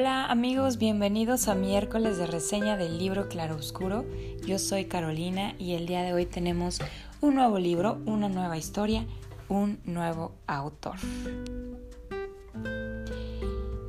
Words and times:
Hola 0.00 0.26
amigos, 0.26 0.78
bienvenidos 0.78 1.48
a 1.48 1.56
miércoles 1.56 2.18
de 2.18 2.28
reseña 2.28 2.76
del 2.76 2.98
libro 2.98 3.28
Claroscuro. 3.28 4.04
Yo 4.46 4.60
soy 4.60 4.84
Carolina 4.84 5.56
y 5.58 5.72
el 5.72 5.86
día 5.86 6.04
de 6.04 6.12
hoy 6.12 6.24
tenemos 6.24 6.78
un 7.20 7.34
nuevo 7.34 7.58
libro, 7.58 8.00
una 8.06 8.28
nueva 8.28 8.56
historia, 8.56 9.04
un 9.48 9.80
nuevo 9.82 10.36
autor. 10.46 10.94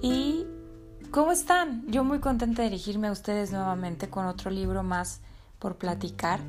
¿Y 0.02 0.48
cómo 1.12 1.32
están? 1.32 1.86
Yo 1.86 2.04
muy 2.04 2.18
contenta 2.18 2.64
de 2.64 2.72
dirigirme 2.72 3.10
a 3.10 3.12
ustedes 3.12 3.52
nuevamente 3.52 4.10
con 4.10 4.26
otro 4.26 4.50
libro 4.50 4.82
más 4.82 5.22
por 5.60 5.76
platicar. 5.76 6.40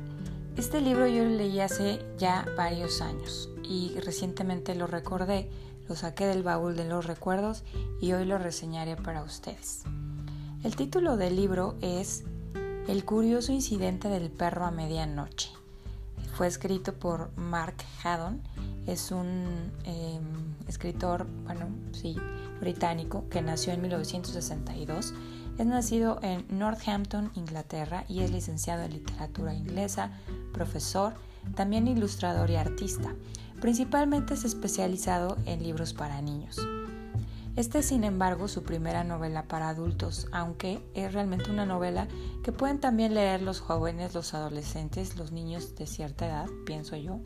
Este 0.57 0.81
libro 0.81 1.05
yo 1.05 1.23
lo 1.23 1.29
leí 1.29 1.59
hace 1.59 2.03
ya 2.17 2.47
varios 2.57 2.99
años 2.99 3.47
y 3.61 3.93
recientemente 3.99 4.73
lo 4.73 4.87
recordé 4.87 5.51
lo 5.91 5.97
saqué 5.97 6.25
del 6.25 6.41
baúl 6.41 6.77
de 6.77 6.85
los 6.85 7.05
recuerdos 7.05 7.65
y 7.99 8.13
hoy 8.13 8.23
lo 8.23 8.37
reseñaré 8.37 8.95
para 8.95 9.23
ustedes. 9.23 9.83
El 10.63 10.77
título 10.77 11.17
del 11.17 11.35
libro 11.35 11.75
es 11.81 12.23
El 12.87 13.03
curioso 13.03 13.51
incidente 13.51 14.07
del 14.07 14.31
perro 14.31 14.63
a 14.63 14.71
medianoche. 14.71 15.49
Fue 16.33 16.47
escrito 16.47 16.93
por 16.93 17.35
Mark 17.35 17.75
Haddon, 18.01 18.41
es 18.87 19.11
un 19.11 19.73
em, 19.83 20.23
escritor, 20.69 21.27
bueno, 21.43 21.67
sí, 21.91 22.15
británico 22.61 23.27
que 23.29 23.41
nació 23.41 23.73
en 23.73 23.81
1962. 23.81 25.13
Es 25.57 25.65
nacido 25.65 26.19
en 26.21 26.45
Northampton, 26.57 27.31
Inglaterra 27.35 28.05
y 28.07 28.21
es 28.21 28.31
licenciado 28.31 28.83
en 28.83 28.93
literatura 28.93 29.53
inglesa, 29.53 30.11
profesor, 30.53 31.15
también 31.53 31.89
ilustrador 31.89 32.49
y 32.49 32.55
artista. 32.55 33.13
Principalmente 33.61 34.33
es 34.33 34.43
especializado 34.43 35.37
en 35.45 35.61
libros 35.61 35.93
para 35.93 36.19
niños. 36.19 36.57
Este 37.55 37.79
es, 37.79 37.85
sin 37.85 38.03
embargo, 38.03 38.47
su 38.47 38.63
primera 38.63 39.03
novela 39.03 39.43
para 39.43 39.69
adultos, 39.69 40.27
aunque 40.31 40.83
es 40.95 41.13
realmente 41.13 41.51
una 41.51 41.67
novela 41.67 42.07
que 42.43 42.51
pueden 42.51 42.79
también 42.79 43.13
leer 43.13 43.43
los 43.43 43.59
jóvenes, 43.59 44.15
los 44.15 44.33
adolescentes, 44.33 45.15
los 45.15 45.31
niños 45.31 45.75
de 45.75 45.85
cierta 45.85 46.25
edad, 46.25 46.47
pienso 46.65 46.95
yo, 46.95 47.19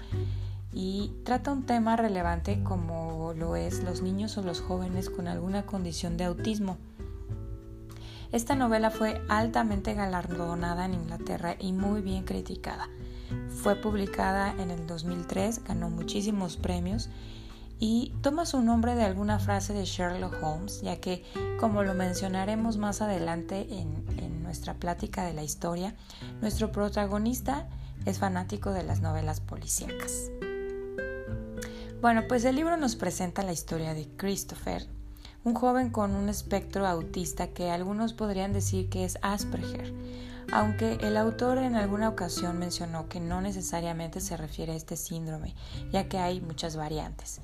y 0.74 1.14
trata 1.24 1.54
un 1.54 1.66
tema 1.66 1.96
relevante 1.96 2.62
como 2.64 3.34
lo 3.34 3.56
es 3.56 3.82
los 3.82 4.02
niños 4.02 4.38
o 4.38 4.42
los 4.42 4.60
jóvenes 4.60 5.10
con 5.10 5.30
alguna 5.30 5.66
condición 5.66 6.18
de 6.18 6.26
autismo. 6.26 6.78
Esta 8.34 8.56
novela 8.56 8.90
fue 8.92 9.22
altamente 9.30 9.94
galardonada 9.94 10.84
en 10.84 10.96
Inglaterra 10.96 11.56
y 11.58 11.72
muy 11.72 12.02
bien 12.02 12.26
criticada. 12.26 12.90
Fue 13.50 13.76
publicada 13.76 14.54
en 14.60 14.72
el 14.72 14.86
2003, 14.88 15.64
ganó 15.64 15.90
muchísimos 15.90 16.58
premios 16.58 17.10
y 17.80 18.14
toma 18.22 18.46
su 18.46 18.62
nombre 18.62 18.96
de 18.96 19.04
alguna 19.04 19.40
frase 19.40 19.74
de 19.74 19.86
Sherlock 19.86 20.42
Holmes, 20.42 20.82
ya 20.82 20.98
que, 20.98 21.24
como 21.60 21.84
lo 21.84 21.94
mencionaremos 21.94 22.78
más 22.78 23.02
adelante 23.02 23.68
en, 23.70 24.06
nuestra 24.46 24.76
plática 24.76 25.26
de 25.26 25.34
la 25.34 25.44
historia, 25.44 25.96
nuestro 26.40 26.72
protagonista 26.72 27.68
es 28.06 28.20
fanático 28.20 28.72
de 28.72 28.84
las 28.84 29.02
novelas 29.02 29.42
policíacas. 29.42 30.32
Bueno, 32.00 32.22
pues 32.30 32.46
el 32.46 32.56
libro 32.56 32.78
nos 32.78 32.96
presenta 32.96 33.44
la 33.44 33.52
historia 33.52 33.94
de 33.94 34.08
Christopher, 34.16 34.88
un 35.44 35.56
joven 35.56 35.90
con 35.90 36.16
un 36.16 36.30
espectro 36.30 36.88
autista 36.88 37.48
que 37.48 37.70
algunos 37.70 38.14
podrían 38.14 38.54
decir 38.54 38.88
que 38.88 39.04
es 39.04 39.18
Asperger, 39.22 39.94
aunque 40.52 40.98
el 41.02 41.18
autor 41.18 41.58
en 41.58 41.76
alguna 41.76 42.10
ocasión 42.10 42.60
mencionó 42.60 43.08
que 43.10 43.20
no 43.20 43.42
necesariamente 43.42 44.22
se 44.22 44.38
refiere 44.38 44.74
a 44.74 44.76
este 44.76 44.98
síndrome, 44.98 45.56
ya 45.92 46.08
que 46.08 46.18
hay 46.18 46.42
muchas 46.42 46.76
variantes. 46.76 47.42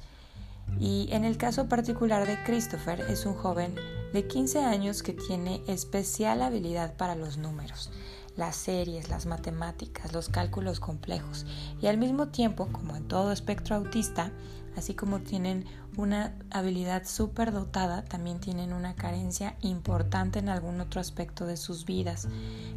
Y 0.80 1.10
en 1.12 1.26
el 1.26 1.38
caso 1.38 1.68
particular 1.68 2.26
de 2.26 2.42
Christopher 2.44 3.02
es 3.02 3.26
un 3.26 3.36
joven 3.36 3.76
de 4.14 4.28
15 4.28 4.60
años 4.60 5.04
que 5.04 5.14
tiene 5.14 5.62
especial 5.68 6.42
habilidad 6.42 6.96
para 6.96 7.16
los 7.16 7.38
números, 7.38 7.92
las 8.36 8.56
series, 8.56 9.10
las 9.10 9.26
matemáticas, 9.26 10.14
los 10.14 10.30
cálculos 10.30 10.80
complejos 10.80 11.46
y 11.82 11.88
al 11.88 11.98
mismo 11.98 12.28
tiempo, 12.30 12.68
como 12.72 12.96
en 12.96 13.08
todo 13.08 13.32
espectro 13.32 13.76
autista, 13.76 14.32
así 14.76 14.94
como 14.94 15.20
tienen 15.20 15.66
una 15.98 16.34
habilidad 16.50 17.06
súper 17.06 17.52
dotada, 17.52 18.04
también 18.04 18.40
tienen 18.40 18.74
una 18.74 18.96
carencia 18.96 19.58
importante 19.62 20.40
en 20.40 20.50
algún 20.50 20.80
otro 20.80 21.02
aspecto 21.02 21.46
de 21.46 21.58
sus 21.58 21.86
vidas. 21.86 22.28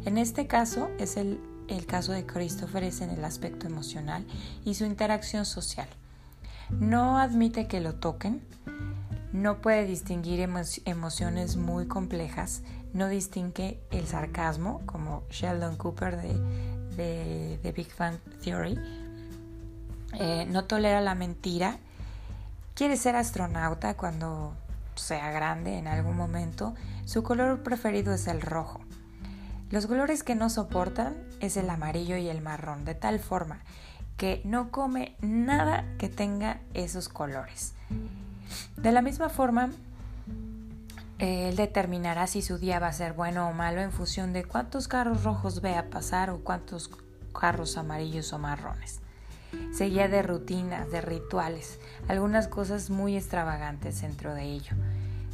En 0.05 0.17
este 0.17 0.47
caso 0.47 0.89
es 0.99 1.17
el, 1.17 1.39
el 1.67 1.85
caso 1.85 2.11
de 2.11 2.25
Christopher, 2.25 2.83
es 2.83 3.01
en 3.01 3.09
el 3.09 3.23
aspecto 3.23 3.67
emocional 3.67 4.25
y 4.65 4.75
su 4.75 4.85
interacción 4.85 5.45
social. 5.45 5.87
No 6.69 7.19
admite 7.19 7.67
que 7.67 7.79
lo 7.79 7.95
toquen, 7.95 8.41
no 9.31 9.61
puede 9.61 9.85
distinguir 9.85 10.39
emociones 10.39 11.57
muy 11.57 11.87
complejas, 11.87 12.63
no 12.93 13.07
distingue 13.07 13.79
el 13.91 14.07
sarcasmo, 14.07 14.81
como 14.85 15.23
Sheldon 15.29 15.75
Cooper 15.75 16.17
de, 16.17 17.57
de, 17.57 17.71
Big 17.71 17.91
Fang 17.91 18.17
Theory, 18.43 18.79
eh, 20.13 20.45
no 20.49 20.63
tolera 20.63 21.01
la 21.01 21.15
mentira, 21.15 21.77
quiere 22.73 22.97
ser 22.97 23.15
astronauta 23.15 23.95
cuando 23.95 24.53
sea 24.95 25.31
grande 25.31 25.77
en 25.77 25.87
algún 25.87 26.15
momento, 26.15 26.73
su 27.03 27.21
color 27.21 27.61
preferido 27.61 28.13
es 28.13 28.27
el 28.27 28.41
rojo. 28.41 28.79
Los 29.69 29.87
colores 29.87 30.23
que 30.23 30.35
no 30.35 30.49
soportan 30.49 31.15
es 31.41 31.57
el 31.57 31.69
amarillo 31.69 32.15
y 32.15 32.29
el 32.29 32.41
marrón, 32.41 32.85
de 32.85 32.95
tal 32.95 33.19
forma 33.19 33.59
que 34.17 34.41
no 34.45 34.71
come 34.71 35.15
nada 35.21 35.85
que 35.97 36.09
tenga 36.09 36.61
esos 36.73 37.09
colores. 37.09 37.73
De 38.77 38.91
la 38.91 39.01
misma 39.01 39.29
forma, 39.29 39.71
él 41.17 41.55
determinará 41.55 42.27
si 42.27 42.41
su 42.41 42.57
día 42.57 42.79
va 42.79 42.87
a 42.87 42.93
ser 42.93 43.13
bueno 43.13 43.47
o 43.47 43.53
malo 43.53 43.81
en 43.81 43.91
función 43.91 44.33
de 44.33 44.43
cuántos 44.43 44.87
carros 44.87 45.23
rojos 45.23 45.61
vea 45.61 45.89
pasar 45.89 46.29
o 46.29 46.39
cuántos 46.39 46.89
carros 47.33 47.77
amarillos 47.77 48.33
o 48.33 48.39
marrones. 48.39 49.01
Seguía 49.73 50.07
de 50.07 50.21
rutinas, 50.21 50.91
de 50.91 51.01
rituales, 51.01 51.79
algunas 52.07 52.47
cosas 52.47 52.89
muy 52.89 53.15
extravagantes 53.15 54.01
dentro 54.01 54.33
de 54.33 54.43
ello. 54.43 54.75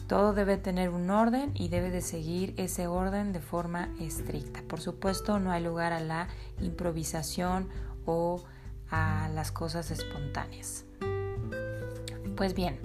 Todo 0.08 0.34
debe 0.34 0.58
tener 0.58 0.90
un 0.90 1.10
orden 1.10 1.52
y 1.56 1.70
debe 1.70 1.90
de 1.90 2.02
seguir 2.02 2.54
ese 2.58 2.86
orden 2.86 3.32
de 3.32 3.40
forma 3.40 3.90
estricta. 4.00 4.62
Por 4.68 4.82
supuesto, 4.82 5.40
no 5.40 5.52
hay 5.52 5.64
lugar 5.64 5.94
a 5.94 6.00
la 6.00 6.28
improvisación 6.60 7.70
o 8.06 8.44
a 8.92 9.30
las 9.34 9.52
cosas 9.52 9.90
espontáneas. 9.90 10.86
Pues 12.36 12.54
bien, 12.54 12.80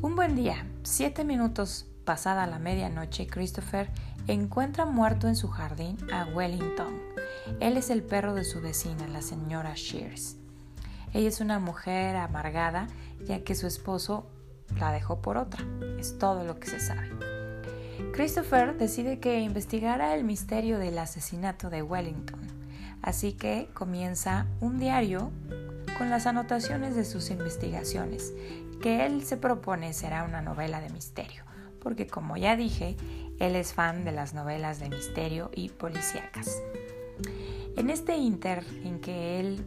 un 0.00 0.16
buen 0.16 0.34
día, 0.34 0.66
siete 0.82 1.24
minutos 1.24 1.86
pasada 2.04 2.46
la 2.46 2.58
medianoche, 2.58 3.26
Christopher 3.26 3.90
encuentra 4.26 4.86
muerto 4.86 5.28
en 5.28 5.36
su 5.36 5.48
jardín 5.48 5.96
a 6.12 6.26
Wellington. 6.26 7.00
Él 7.60 7.76
es 7.76 7.90
el 7.90 8.02
perro 8.02 8.34
de 8.34 8.44
su 8.44 8.60
vecina, 8.60 9.06
la 9.08 9.22
señora 9.22 9.74
Shears. 9.74 10.36
Ella 11.12 11.28
es 11.28 11.40
una 11.40 11.58
mujer 11.58 12.16
amargada 12.16 12.88
ya 13.24 13.44
que 13.44 13.54
su 13.54 13.66
esposo 13.66 14.26
la 14.78 14.92
dejó 14.92 15.20
por 15.20 15.36
otra. 15.36 15.64
Es 15.98 16.18
todo 16.18 16.44
lo 16.44 16.58
que 16.58 16.68
se 16.68 16.80
sabe. 16.80 17.10
Christopher 18.12 18.76
decide 18.76 19.20
que 19.20 19.40
investigará 19.40 20.14
el 20.14 20.24
misterio 20.24 20.78
del 20.78 20.98
asesinato 20.98 21.70
de 21.70 21.82
Wellington, 21.82 22.40
así 23.04 23.34
que 23.34 23.68
comienza 23.74 24.46
un 24.60 24.78
diario 24.78 25.30
con 25.98 26.08
las 26.08 26.26
anotaciones 26.26 26.96
de 26.96 27.04
sus 27.04 27.28
investigaciones, 27.30 28.32
que 28.80 29.04
él 29.04 29.24
se 29.24 29.36
propone 29.36 29.92
será 29.92 30.24
una 30.24 30.40
novela 30.40 30.80
de 30.80 30.88
misterio, 30.88 31.44
porque 31.80 32.06
como 32.06 32.38
ya 32.38 32.56
dije, 32.56 32.96
él 33.38 33.56
es 33.56 33.74
fan 33.74 34.04
de 34.04 34.12
las 34.12 34.32
novelas 34.32 34.80
de 34.80 34.88
misterio 34.88 35.50
y 35.54 35.68
policíacas. 35.68 36.62
En 37.76 37.90
este 37.90 38.16
inter 38.16 38.64
en 38.84 39.00
que 39.00 39.38
él 39.38 39.66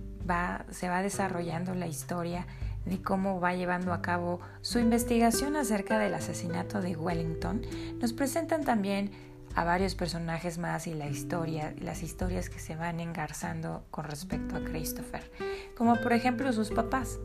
se 0.72 0.90
va 0.90 1.04
desarrollando 1.04 1.76
la 1.76 1.88
historia 1.88 2.48
de 2.86 3.02
cómo 3.04 3.40
va 3.40 3.54
llevando 3.54 3.94
a 3.94 4.02
cabo 4.02 4.40
su 4.62 4.80
investigación 4.80 5.56
acerca 5.56 6.00
del 6.00 6.16
asesinato 6.16 6.82
de 6.82 6.96
Wellington, 6.96 7.62
nos 8.02 8.14
presentan 8.14 8.64
también 8.64 9.12
a 9.58 9.64
varios 9.64 9.96
personajes 9.96 10.60
más 10.60 10.86
y 10.86 10.94
la 10.94 11.10
historia, 11.10 11.74
las 11.80 12.04
historias 12.04 12.48
que 12.48 12.60
se 12.60 12.76
van 12.76 13.00
engarzando 13.00 13.84
con 13.90 14.06
respecto 14.06 14.56
a 14.56 14.60
Christopher, 14.64 15.32
como 15.76 15.96
por 15.96 16.14
ejemplo 16.14 16.54
sus 16.54 16.70
papás. 16.70 17.18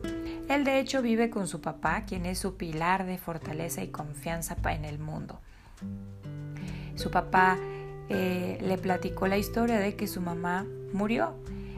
Él 0.49 0.63
de 0.63 0.79
hecho 0.79 1.03
vive 1.03 1.29
con 1.29 1.47
su 1.47 1.61
papá, 1.61 2.05
quien 2.07 2.25
es 2.25 2.39
su 2.39 2.57
pilar 2.57 3.05
de 3.05 3.19
fortaleza 3.19 3.83
y 3.83 3.89
confianza 3.89 4.57
en 4.65 4.83
el 4.83 4.97
mundo. 4.97 5.41
Su 6.95 7.11
papá 7.11 7.59
eh, 8.09 8.57
le 8.61 8.79
platicó 8.79 9.27
la 9.27 9.37
historia 9.37 9.77
de 9.77 9.95
que 9.95 10.07
su 10.07 10.19
mamá 10.19 10.65
murió, 10.91 11.35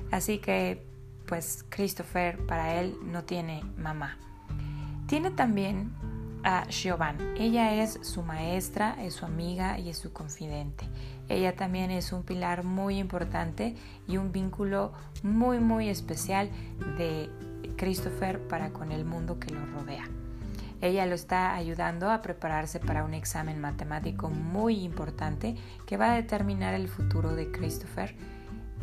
así 0.09 0.37
que 0.37 0.81
pues 1.25 1.65
Christopher 1.67 2.37
para 2.45 2.79
él 2.79 2.95
no 3.03 3.25
tiene 3.25 3.61
mamá. 3.77 4.17
Tiene 5.07 5.31
también 5.31 5.91
a 6.45 6.71
Siobhan. 6.71 7.17
Ella 7.37 7.73
es 7.73 7.99
su 8.03 8.21
maestra, 8.21 8.95
es 9.01 9.15
su 9.15 9.25
amiga 9.25 9.79
y 9.79 9.89
es 9.89 9.97
su 9.97 10.13
confidente. 10.13 10.87
Ella 11.27 11.55
también 11.55 11.89
es 11.89 12.13
un 12.13 12.23
pilar 12.23 12.63
muy 12.63 12.99
importante 12.99 13.75
y 14.07 14.17
un 14.17 14.31
vínculo 14.31 14.93
muy 15.23 15.59
muy 15.59 15.89
especial 15.89 16.49
de 16.97 17.29
Christopher 17.75 18.47
para 18.47 18.69
con 18.69 18.91
el 18.91 19.05
mundo 19.05 19.39
que 19.39 19.51
lo 19.51 19.65
rodea. 19.65 20.07
Ella 20.81 21.07
lo 21.07 21.15
está 21.15 21.55
ayudando 21.55 22.11
a 22.11 22.21
prepararse 22.21 22.79
para 22.79 23.03
un 23.03 23.15
examen 23.15 23.59
matemático 23.59 24.29
muy 24.29 24.83
importante 24.83 25.55
que 25.87 25.97
va 25.97 26.11
a 26.11 26.15
determinar 26.15 26.75
el 26.75 26.89
futuro 26.89 27.33
de 27.33 27.51
Christopher, 27.51 28.13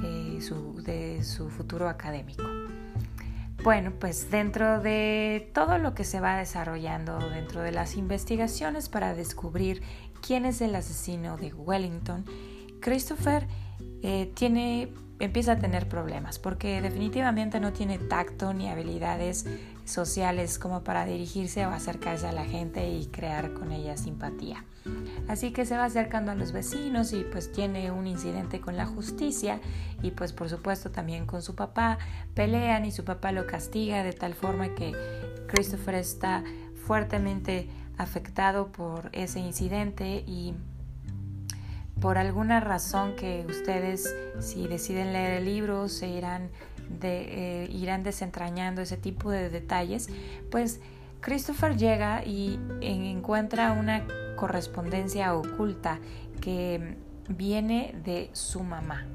eh, 0.03 0.41
de 0.83 1.23
su 1.23 1.49
futuro 1.49 1.89
académico. 1.89 2.43
Bueno, 3.63 3.93
pues 3.97 4.29
dentro 4.29 4.81
de 4.81 5.49
todo 5.55 5.79
lo 5.79 5.95
que 5.95 6.03
se 6.03 6.19
va 6.19 6.37
desarrollando 6.37 7.31
dentro 7.31 7.63
de 7.63 7.71
las 7.71 7.97
investigaciones 7.97 8.89
para 8.89 9.15
descubrir 9.15 9.83
quién 10.21 10.47
es 10.47 10.61
el 10.61 10.75
asesino 10.75 11.37
de 11.37 11.55
Wellington, 11.55 12.25
Christopher 12.81 13.47
eh, 14.03 14.33
tiene, 14.35 14.93
empieza 15.21 15.53
a 15.53 15.59
tener 15.61 15.89
problemas 15.89 16.41
porque 16.41 16.83
definitivamente 16.83 17.61
no 17.61 17.73
tiene 17.73 17.99
tacto 17.99 18.53
ni 18.53 18.69
habilidades 18.69 19.47
sociales 19.93 20.59
como 20.59 20.83
para 20.83 21.05
dirigirse 21.05 21.67
o 21.67 21.71
acercarse 21.71 22.27
a 22.27 22.33
la 22.33 22.45
gente 22.45 22.91
y 22.91 23.07
crear 23.07 23.53
con 23.55 23.73
ella 23.73 23.97
simpatía. 23.97 24.65
Así 25.29 25.53
que 25.53 25.65
se 25.65 25.77
va 25.77 25.85
acercando 25.85 26.33
a 26.33 26.35
los 26.35 26.53
vecinos 26.53 27.13
y 27.13 27.25
pues 27.25 27.53
tiene 27.53 27.91
un 27.93 28.07
incidente 28.07 28.61
con 28.61 28.77
la 28.77 28.87
justicia 28.87 29.61
y 30.03 30.11
pues 30.11 30.33
por 30.33 30.49
supuesto 30.49 30.91
también 30.91 31.27
con 31.27 31.43
su 31.43 31.55
papá. 31.55 31.99
Pelean 32.35 32.85
y 32.85 32.93
su 32.93 33.05
papá 33.05 33.33
lo 33.33 33.47
castiga 33.47 34.03
de 34.03 34.13
tal 34.13 34.35
forma 34.35 34.75
que 34.75 34.93
Christopher 35.47 35.95
está 35.95 36.43
fuertemente 36.87 37.69
afectado 37.99 38.73
por 38.73 39.11
ese 39.13 39.39
incidente 39.39 40.25
y 40.27 40.55
por 42.01 42.19
alguna 42.19 42.59
razón 42.59 43.15
que 43.15 43.47
ustedes 43.49 44.13
si 44.41 44.67
deciden 44.67 45.13
leer 45.13 45.35
el 45.35 45.45
libro 45.45 45.89
se 45.89 46.09
irán, 46.09 46.51
eh, 47.03 47.69
irán 47.71 48.03
desentrañando 48.03 48.83
ese 48.83 48.97
tipo 48.97 49.31
de 49.31 49.51
detalles, 49.51 50.09
pues 50.51 50.81
Christopher 51.21 51.77
llega 51.77 52.25
y 52.25 52.59
encuentra 52.81 53.73
una 53.73 54.05
correspondencia 54.37 55.35
oculta 55.35 56.01
que 56.41 56.97
viene 57.29 57.95
de 58.05 58.31
su 58.33 58.63
mamá. 58.63 59.07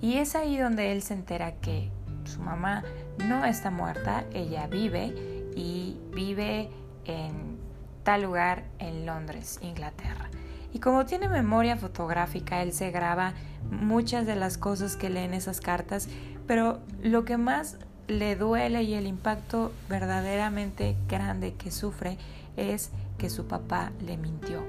Y 0.00 0.18
es 0.18 0.36
ahí 0.36 0.56
donde 0.56 0.92
él 0.92 1.02
se 1.02 1.14
entera 1.14 1.52
que 1.56 1.90
su 2.24 2.40
mamá 2.40 2.84
no 3.26 3.44
está 3.44 3.70
muerta, 3.70 4.24
ella 4.32 4.66
vive 4.66 5.14
y 5.56 5.96
vive 6.14 6.70
en 7.04 7.56
tal 8.02 8.22
lugar 8.22 8.64
en 8.78 9.06
Londres, 9.06 9.58
Inglaterra. 9.62 10.30
Y 10.72 10.78
como 10.78 11.06
tiene 11.06 11.28
memoria 11.28 11.76
fotográfica, 11.76 12.62
él 12.62 12.72
se 12.72 12.90
graba 12.90 13.32
muchas 13.70 14.26
de 14.26 14.36
las 14.36 14.58
cosas 14.58 14.96
que 14.96 15.10
lee 15.10 15.20
en 15.20 15.34
esas 15.34 15.60
cartas, 15.60 16.08
pero 16.46 16.80
lo 17.02 17.24
que 17.24 17.36
más 17.36 17.78
le 18.08 18.36
duele 18.36 18.82
y 18.82 18.94
el 18.94 19.06
impacto 19.06 19.72
verdaderamente 19.88 20.96
grande 21.08 21.54
que 21.54 21.70
sufre 21.70 22.18
es 22.56 22.90
que 23.18 23.30
su 23.30 23.46
papá 23.46 23.92
le 24.04 24.16
mintió. 24.16 24.62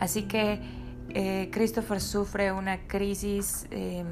Así 0.00 0.24
que 0.24 0.60
eh, 1.10 1.48
Christopher 1.52 2.00
sufre 2.00 2.52
una 2.52 2.86
crisis 2.88 3.66
em, 3.70 4.06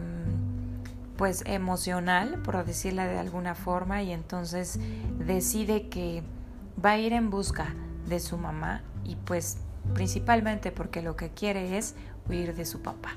pues 1.17 1.43
emocional, 1.47 2.41
por 2.43 2.65
decirla 2.65 3.07
de 3.07 3.19
alguna 3.19 3.55
forma, 3.55 4.03
y 4.03 4.13
entonces 4.13 4.79
decide 5.19 5.89
que 5.89 6.23
va 6.83 6.93
a 6.93 6.99
ir 6.99 7.13
en 7.13 7.31
busca 7.31 7.75
de 8.09 8.21
su 8.21 8.39
mamá 8.39 8.83
y 9.05 9.17
pues 9.17 9.59
principalmente 9.95 10.73
porque 10.73 11.03
lo 11.03 11.17
que 11.17 11.31
quiere 11.31 11.77
es 11.77 11.95
huir 12.29 12.55
de 12.55 12.65
su 12.65 12.81
papá. 12.81 13.11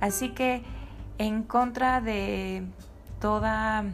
Así 0.00 0.30
que 0.30 0.62
en 1.18 1.42
contra 1.42 2.00
de 2.00 2.64
toda 3.20 3.84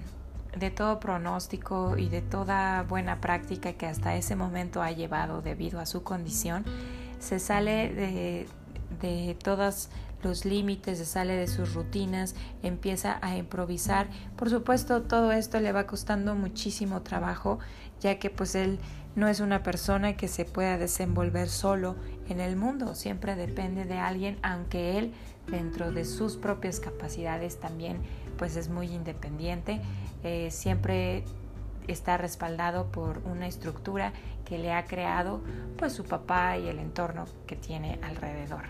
de 0.58 0.70
todo 0.70 0.98
pronóstico 0.98 1.96
y 1.96 2.08
de 2.08 2.22
toda 2.22 2.82
buena 2.82 3.20
práctica 3.20 3.72
que 3.74 3.86
hasta 3.86 4.16
ese 4.16 4.34
momento 4.34 4.82
ha 4.82 4.90
llevado 4.90 5.42
debido 5.42 5.78
a 5.78 5.86
su 5.86 6.02
condición, 6.02 6.64
se 7.20 7.38
sale 7.38 7.94
de, 7.94 8.48
de 9.00 9.36
todos 9.42 9.90
los 10.22 10.44
límites, 10.44 10.98
se 10.98 11.06
sale 11.06 11.34
de 11.34 11.46
sus 11.46 11.74
rutinas, 11.74 12.34
empieza 12.62 13.18
a 13.22 13.36
improvisar. 13.36 14.08
Por 14.36 14.50
supuesto, 14.50 15.02
todo 15.02 15.32
esto 15.32 15.60
le 15.60 15.72
va 15.72 15.86
costando 15.86 16.34
muchísimo 16.34 17.02
trabajo, 17.02 17.58
ya 18.00 18.18
que 18.18 18.30
pues 18.30 18.54
él 18.54 18.78
no 19.16 19.28
es 19.28 19.40
una 19.40 19.62
persona 19.62 20.16
que 20.16 20.28
se 20.28 20.44
pueda 20.44 20.78
desenvolver 20.78 21.48
solo 21.48 21.96
en 22.28 22.40
el 22.40 22.56
mundo, 22.56 22.94
siempre 22.94 23.34
depende 23.34 23.84
de 23.84 23.98
alguien, 23.98 24.38
aunque 24.42 24.98
él 24.98 25.12
dentro 25.48 25.90
de 25.90 26.04
sus 26.04 26.36
propias 26.36 26.80
capacidades 26.80 27.58
también 27.58 27.98
pues 28.38 28.56
es 28.56 28.68
muy 28.68 28.86
independiente, 28.86 29.80
eh, 30.22 30.50
siempre 30.50 31.24
está 31.88 32.16
respaldado 32.16 32.86
por 32.86 33.18
una 33.24 33.46
estructura 33.46 34.12
que 34.44 34.58
le 34.58 34.72
ha 34.72 34.84
creado 34.84 35.40
pues 35.76 35.92
su 35.92 36.04
papá 36.04 36.56
y 36.56 36.68
el 36.68 36.78
entorno 36.78 37.24
que 37.46 37.56
tiene 37.56 37.98
alrededor. 38.02 38.64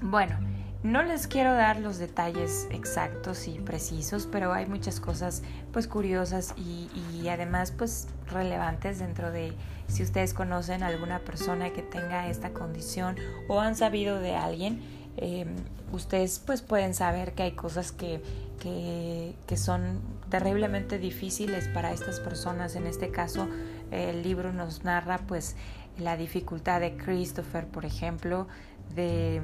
Bueno, 0.00 0.36
no 0.84 1.02
les 1.02 1.26
quiero 1.26 1.54
dar 1.54 1.80
los 1.80 1.96
detalles 1.96 2.68
exactos 2.70 3.48
y 3.48 3.58
precisos, 3.58 4.28
pero 4.30 4.52
hay 4.52 4.66
muchas 4.66 5.00
cosas 5.00 5.42
pues 5.72 5.88
curiosas 5.88 6.54
y, 6.58 7.26
además 7.28 7.72
pues 7.72 8.06
relevantes 8.30 8.98
dentro 8.98 9.32
de 9.32 9.54
si 9.88 10.02
ustedes 10.02 10.34
conocen 10.34 10.82
a 10.82 10.88
alguna 10.88 11.20
persona 11.20 11.72
que 11.72 11.80
tenga 11.80 12.28
esta 12.28 12.50
condición 12.50 13.16
o 13.48 13.60
han 13.60 13.76
sabido 13.76 14.20
de 14.20 14.36
alguien, 14.36 14.82
em, 15.16 15.48
ustedes 15.90 16.38
pues 16.38 16.60
pueden 16.60 16.92
saber 16.92 17.32
que 17.32 17.44
hay 17.44 17.52
cosas 17.52 17.90
que, 17.90 18.20
que, 18.60 19.34
que, 19.46 19.56
son 19.56 20.02
terriblemente 20.28 20.98
difíciles 20.98 21.66
para 21.68 21.92
estas 21.92 22.20
personas. 22.20 22.76
En 22.76 22.86
este 22.86 23.10
caso 23.10 23.48
el 23.90 24.22
libro 24.22 24.52
nos 24.52 24.84
narra 24.84 25.16
pues 25.26 25.56
la 25.98 26.18
dificultad 26.18 26.80
de 26.80 26.94
Christopher, 26.98 27.66
por 27.68 27.86
ejemplo, 27.86 28.48
de 28.94 29.40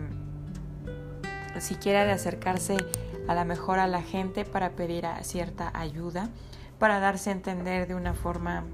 siquiera 1.58 2.04
de 2.04 2.12
acercarse 2.12 2.76
a 3.28 3.34
la 3.34 3.44
mejor 3.44 3.78
a 3.78 3.86
la 3.86 4.02
gente 4.02 4.44
para 4.44 4.70
pedir 4.70 5.06
cierta 5.22 5.70
ayuda, 5.74 6.28
para 6.78 7.00
darse 7.00 7.30
a 7.30 7.32
entender 7.32 7.86
de 7.86 7.94
una 7.94 8.14
forma 8.14 8.64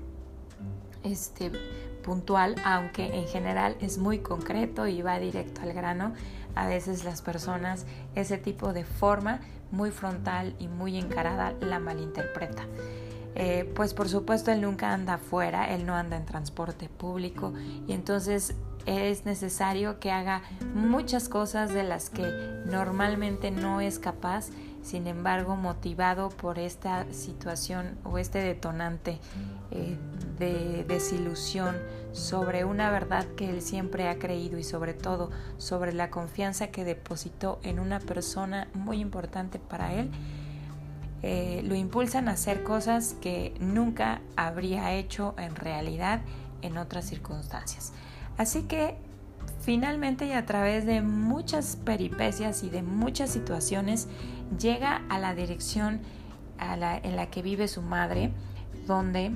este, 1.03 1.51
puntual, 2.03 2.55
aunque 2.65 3.19
en 3.19 3.27
general 3.27 3.77
es 3.81 3.99
muy 3.99 4.21
concreto 4.21 4.87
y 4.87 5.03
va 5.03 5.19
directo 5.19 5.63
al 5.63 5.73
grano. 5.73 6.13
A 6.55 6.67
veces 6.67 7.05
las 7.05 7.21
personas 7.21 7.85
ese 8.15 8.39
tipo 8.39 8.73
de 8.73 8.85
forma 8.85 9.41
muy 9.73 9.91
frontal 9.91 10.55
y 10.59 10.69
muy 10.69 10.97
encarada 10.97 11.53
la 11.61 11.81
malinterpreta. 11.81 12.65
Eh, 13.35 13.71
pues 13.75 13.93
por 13.93 14.09
supuesto 14.09 14.51
él 14.51 14.63
nunca 14.63 14.95
anda 14.95 15.15
afuera, 15.15 15.75
él 15.75 15.85
no 15.85 15.95
anda 15.95 16.17
en 16.17 16.25
transporte 16.25 16.89
público 16.89 17.53
y 17.87 17.93
entonces 17.93 18.55
es 18.87 19.25
necesario 19.25 19.99
que 19.99 20.11
haga 20.13 20.43
muchas 20.75 21.29
cosas 21.29 21.75
de 21.75 21.83
las 21.83 22.09
que 22.09 22.25
normalmente 22.67 23.51
no 23.51 23.81
es 23.81 23.99
capaz, 23.99 24.51
sin 24.83 25.09
embargo 25.09 25.57
motivado 25.57 26.29
por 26.29 26.61
esta 26.61 27.13
situación 27.13 27.99
o 28.05 28.19
este 28.19 28.39
detonante 28.39 29.19
eh, 29.73 29.97
de 30.39 30.85
desilusión 30.85 31.77
sobre 32.13 32.65
una 32.65 32.91
verdad 32.91 33.27
que 33.37 33.51
él 33.51 33.61
siempre 33.61 34.09
ha 34.09 34.19
creído 34.19 34.59
y 34.59 34.65
sobre 34.65 34.95
todo 34.95 35.31
sobre 35.59 35.93
la 35.93 36.09
confianza 36.09 36.69
que 36.69 36.85
depositó 36.85 37.59
en 37.65 37.81
una 37.81 37.99
persona 37.99 38.69
muy 38.75 39.01
importante 39.01 39.59
para 39.59 39.93
él, 39.93 40.11
eh, 41.23 41.63
lo 41.65 41.75
impulsan 41.75 42.29
a 42.29 42.33
hacer 42.33 42.63
cosas 42.63 43.17
que 43.21 43.55
nunca 43.59 44.21
habría 44.37 44.93
hecho 44.93 45.35
en 45.39 45.57
realidad 45.57 46.21
en 46.63 46.79
otras 46.79 47.07
circunstancias. 47.07 47.93
Así 48.39 48.63
que 48.63 48.97
finalmente 49.61 50.27
y 50.27 50.33
a 50.33 50.47
través 50.47 50.87
de 50.87 51.03
muchas 51.03 51.77
peripecias 51.77 52.63
y 52.63 52.71
de 52.71 52.83
muchas 52.83 53.31
situaciones 53.31 54.09
llega 54.59 55.03
a 55.09 55.19
la 55.19 55.35
dirección 55.35 56.01
en 56.61 57.17
la 57.17 57.27
que 57.31 57.43
vive 57.43 57.69
su 57.69 57.83
madre, 57.83 58.33
donde 58.87 59.33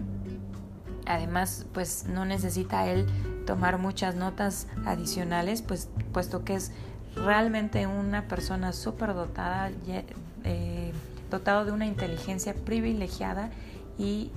además 1.07 1.67
pues 1.73 2.07
no 2.07 2.25
necesita 2.25 2.87
él 2.89 3.07
tomar 3.47 3.79
muchas 3.79 4.15
notas 4.15 4.69
adicionales, 4.87 5.63
pues 5.63 5.89
puesto 6.13 6.45
que 6.45 6.55
es 6.55 6.73
realmente 7.17 7.87
una 7.87 8.29
persona 8.29 8.73
súper 8.73 9.15
dotada, 9.15 9.71
eh, 10.45 10.93
dotado 11.31 11.65
de 11.65 11.73
una 11.73 11.87
inteligencia 11.87 12.55
privilegiada 12.55 13.51
y 13.99 14.31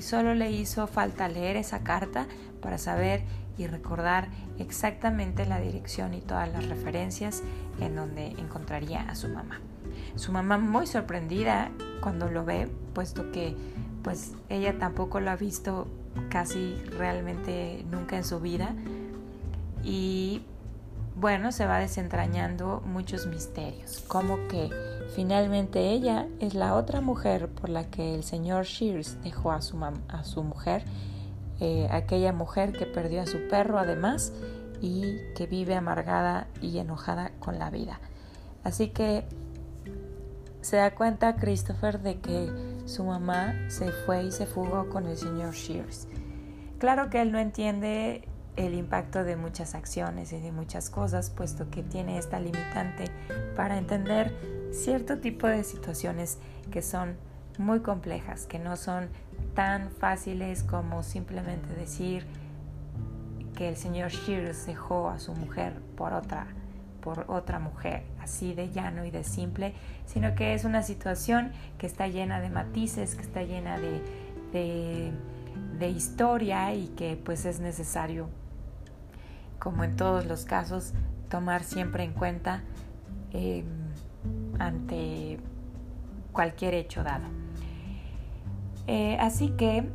solo 0.00 0.34
le 0.34 0.50
hizo 0.50 0.86
falta 0.86 1.28
leer 1.28 1.56
esa 1.56 1.80
carta 1.80 2.26
para 2.60 2.78
saber 2.78 3.22
y 3.60 3.66
recordar 3.66 4.28
exactamente 4.58 5.44
la 5.44 5.60
dirección 5.60 6.14
y 6.14 6.20
todas 6.20 6.50
las 6.50 6.66
referencias 6.66 7.42
en 7.78 7.94
donde 7.94 8.28
encontraría 8.28 9.02
a 9.02 9.14
su 9.14 9.28
mamá. 9.28 9.60
Su 10.16 10.32
mamá 10.32 10.56
muy 10.58 10.86
sorprendida 10.86 11.70
cuando 12.00 12.30
lo 12.30 12.44
ve, 12.44 12.70
puesto 12.94 13.30
que 13.32 13.54
pues 14.02 14.32
ella 14.48 14.78
tampoco 14.78 15.20
lo 15.20 15.30
ha 15.30 15.36
visto 15.36 15.86
casi 16.30 16.74
realmente 16.96 17.84
nunca 17.90 18.16
en 18.16 18.24
su 18.24 18.40
vida 18.40 18.74
y 19.84 20.42
bueno, 21.16 21.52
se 21.52 21.66
va 21.66 21.78
desentrañando 21.78 22.82
muchos 22.86 23.26
misterios, 23.26 24.02
como 24.08 24.38
que 24.48 24.70
finalmente 25.14 25.90
ella 25.90 26.26
es 26.40 26.54
la 26.54 26.74
otra 26.74 27.02
mujer 27.02 27.48
por 27.48 27.68
la 27.68 27.84
que 27.90 28.14
el 28.14 28.24
señor 28.24 28.64
Shears 28.64 29.22
dejó 29.22 29.52
a 29.52 29.60
su, 29.60 29.78
a 29.84 30.24
su 30.24 30.42
mujer 30.42 30.82
eh, 31.60 31.88
aquella 31.90 32.32
mujer 32.32 32.72
que 32.72 32.86
perdió 32.86 33.22
a 33.22 33.26
su 33.26 33.48
perro 33.48 33.78
además 33.78 34.32
y 34.80 35.18
que 35.36 35.46
vive 35.46 35.74
amargada 35.74 36.46
y 36.60 36.78
enojada 36.78 37.32
con 37.38 37.58
la 37.58 37.70
vida. 37.70 38.00
Así 38.64 38.88
que 38.88 39.24
se 40.60 40.76
da 40.76 40.94
cuenta 40.94 41.36
Christopher 41.36 42.00
de 42.00 42.20
que 42.20 42.50
su 42.86 43.04
mamá 43.04 43.54
se 43.68 43.92
fue 43.92 44.24
y 44.24 44.32
se 44.32 44.46
fugó 44.46 44.88
con 44.88 45.06
el 45.06 45.16
señor 45.16 45.54
Shears. 45.54 46.08
Claro 46.78 47.10
que 47.10 47.20
él 47.20 47.32
no 47.32 47.38
entiende 47.38 48.26
el 48.56 48.74
impacto 48.74 49.24
de 49.24 49.36
muchas 49.36 49.74
acciones 49.74 50.32
y 50.32 50.40
de 50.40 50.52
muchas 50.52 50.90
cosas, 50.90 51.30
puesto 51.30 51.70
que 51.70 51.82
tiene 51.82 52.18
esta 52.18 52.40
limitante 52.40 53.04
para 53.56 53.78
entender 53.78 54.34
cierto 54.72 55.18
tipo 55.18 55.46
de 55.46 55.64
situaciones 55.64 56.38
que 56.70 56.82
son 56.82 57.16
muy 57.58 57.80
complejas, 57.80 58.46
que 58.46 58.58
no 58.58 58.76
son 58.76 59.08
tan 59.54 59.90
fáciles 59.90 60.62
como 60.62 61.02
simplemente 61.02 61.74
decir 61.74 62.26
que 63.54 63.68
el 63.68 63.76
señor 63.76 64.10
Shears 64.10 64.66
dejó 64.66 65.10
a 65.10 65.18
su 65.18 65.34
mujer 65.34 65.80
por 65.96 66.12
otra 66.12 66.46
por 67.00 67.24
otra 67.28 67.58
mujer, 67.58 68.04
así 68.20 68.54
de 68.54 68.70
llano 68.70 69.04
y 69.04 69.10
de 69.10 69.24
simple, 69.24 69.74
sino 70.06 70.34
que 70.34 70.54
es 70.54 70.64
una 70.64 70.82
situación 70.82 71.52
que 71.78 71.86
está 71.86 72.08
llena 72.08 72.40
de 72.40 72.50
matices, 72.50 73.14
que 73.14 73.22
está 73.22 73.42
llena 73.42 73.78
de, 73.78 75.12
de, 75.78 75.88
historia 75.88 76.74
y 76.74 76.88
que 76.88 77.16
pues 77.16 77.44
es 77.46 77.60
necesario, 77.60 78.28
como 79.58 79.82
en 79.84 79.96
todos 79.96 80.26
los 80.26 80.44
casos, 80.44 80.92
tomar 81.28 81.64
siempre 81.64 82.04
en 82.04 82.12
cuenta 82.12 82.62
em, 83.32 83.64
ante 84.58 85.38
cualquier 86.32 86.74
hecho 86.74 87.02
dado. 87.02 87.24
Eh, 88.92 89.16
así 89.20 89.50
que, 89.50 89.88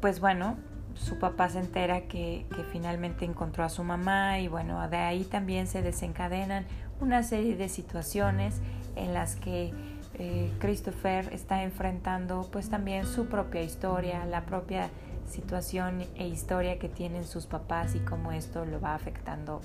pues 0.00 0.20
bueno, 0.20 0.56
su 0.94 1.18
papá 1.18 1.50
se 1.50 1.58
entera 1.58 2.08
que, 2.08 2.46
finalmente 2.72 3.26
encontró 3.26 3.62
a 3.62 3.68
su 3.68 3.84
mamá 3.84 4.40
y 4.40 4.48
bueno, 4.48 4.88
de 4.88 4.96
ahí 4.96 5.24
también 5.24 5.66
se 5.66 5.82
desencadenan 5.82 6.64
una 6.98 7.22
serie 7.22 7.56
de 7.56 7.68
situaciones 7.68 8.62
en 8.94 9.12
las 9.12 9.36
que 9.36 9.74
eh, 10.14 10.50
Christopher 10.60 11.28
está 11.30 11.62
enfrentando 11.62 12.48
pues 12.50 12.70
también 12.70 13.04
su 13.04 13.26
propia 13.26 13.60
historia, 13.60 14.24
la 14.24 14.46
propia 14.46 14.88
situación 15.28 16.02
e 16.14 16.26
historia 16.26 16.78
que 16.78 16.88
tienen 16.88 17.26
sus 17.26 17.44
papás 17.44 17.94
y 17.96 17.98
cómo 17.98 18.32
esto 18.32 18.64
lo 18.64 18.80
va 18.80 18.94
afectando 18.94 19.60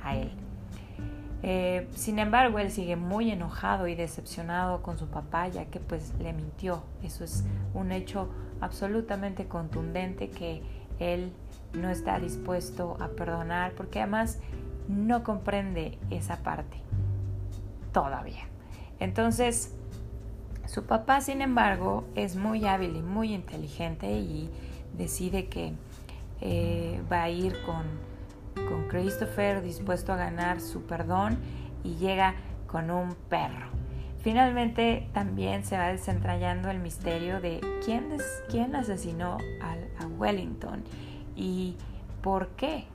a 0.00 0.14
él. 0.14 0.30
Eh, 1.42 1.86
sin 1.94 2.18
embargo, 2.18 2.58
él 2.58 2.70
sigue 2.70 2.96
muy 2.96 3.30
enojado 3.30 3.86
y 3.86 3.94
decepcionado 3.94 4.82
con 4.82 4.98
su 4.98 5.06
papá 5.08 5.48
ya 5.48 5.66
que 5.66 5.80
pues 5.80 6.12
le 6.18 6.32
mintió. 6.32 6.82
Eso 7.02 7.24
es 7.24 7.44
un 7.74 7.92
hecho 7.92 8.28
absolutamente 8.60 9.46
contundente 9.46 10.30
que 10.30 10.62
él 10.98 11.32
no 11.72 11.90
está 11.90 12.18
dispuesto 12.18 12.96
a 13.00 13.08
perdonar 13.08 13.72
porque 13.72 14.00
además 14.00 14.38
no 14.88 15.22
comprende 15.24 15.98
esa 16.10 16.38
parte 16.38 16.78
todavía. 17.92 18.44
Entonces, 18.98 19.74
su 20.66 20.84
papá, 20.84 21.20
sin 21.20 21.42
embargo, 21.42 22.04
es 22.14 22.36
muy 22.36 22.66
hábil 22.66 22.96
y 22.96 23.02
muy 23.02 23.34
inteligente 23.34 24.10
y 24.10 24.50
decide 24.96 25.46
que 25.46 25.72
eh, 26.40 27.00
va 27.10 27.24
a 27.24 27.30
ir 27.30 27.54
con, 27.64 27.84
con 28.68 28.88
Christopher 28.88 29.62
dispuesto 29.62 30.12
a 30.12 30.16
ganar 30.16 30.60
su 30.60 30.82
perdón 30.82 31.38
y 31.84 31.96
llega 31.96 32.34
con 32.66 32.90
un 32.90 33.14
perro. 33.28 33.68
Finalmente 34.20 35.08
también 35.12 35.64
se 35.64 35.78
va 35.78 35.88
desentrañando 35.88 36.70
el 36.70 36.80
misterio 36.80 37.40
de 37.40 37.60
quién, 37.84 38.16
quién 38.48 38.74
asesinó 38.74 39.38
a, 39.62 40.02
a 40.02 40.06
Wellington 40.06 40.82
y 41.36 41.76
por 42.22 42.48
qué. 42.48 42.86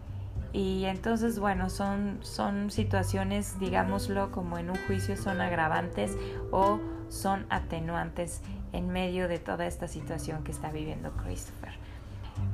Y 0.53 0.83
entonces, 0.85 1.39
bueno, 1.39 1.69
son, 1.69 2.19
son 2.21 2.71
situaciones, 2.71 3.57
digámoslo, 3.59 4.31
como 4.31 4.57
en 4.57 4.69
un 4.69 4.75
juicio 4.87 5.15
son 5.15 5.39
agravantes 5.39 6.17
o 6.51 6.81
son 7.07 7.45
atenuantes 7.49 8.41
en 8.73 8.89
medio 8.89 9.27
de 9.29 9.39
toda 9.39 9.65
esta 9.65 9.87
situación 9.87 10.43
que 10.43 10.51
está 10.51 10.71
viviendo 10.71 11.11
Christopher. 11.23 11.71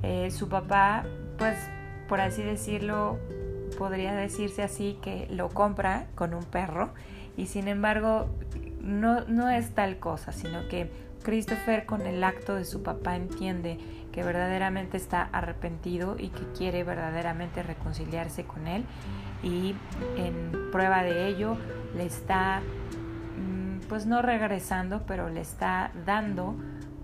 Eh, 0.04 0.30
su 0.30 0.48
papá, 0.50 1.06
pues, 1.38 1.58
por 2.08 2.22
así 2.22 2.44
decirlo, 2.44 3.18
podría 3.78 4.14
decirse 4.16 4.64
así 4.64 4.98
que 5.02 5.28
lo 5.30 5.50
compra 5.50 6.08
con 6.16 6.34
un 6.34 6.44
perro. 6.44 6.90
Y 7.36 7.48
sin 7.48 7.68
embargo 7.68 8.28
no, 8.82 9.26
no 9.26 9.50
es 9.50 9.72
tal 9.72 9.98
cosa, 10.00 10.32
sino 10.32 10.68
que 10.68 10.90
Christopher 11.24 11.86
con 11.86 12.02
el 12.02 12.24
acto 12.24 12.56
de 12.56 12.66
su 12.66 12.84
papá 12.84 13.16
entiende 13.16 13.78
que 14.12 14.24
verdaderamente 14.24 14.98
está 14.98 15.24
arrepentido 15.32 16.16
y 16.18 16.30
que 16.30 16.44
quiere 16.58 16.84
verdaderamente 16.84 17.62
reconciliarse 17.64 18.46
con 18.46 18.68
él. 18.68 18.86
Y 19.44 19.76
en 20.18 20.72
prueba 20.72 21.04
de 21.04 21.28
ello 21.28 21.58
le 21.96 22.06
está 22.06 22.62
mm, 23.38 23.88
pues 23.88 24.08
no 24.08 24.22
regresando 24.24 25.04
pero 25.06 25.30
le 25.30 25.42
está 25.42 25.92
dando 26.06 26.56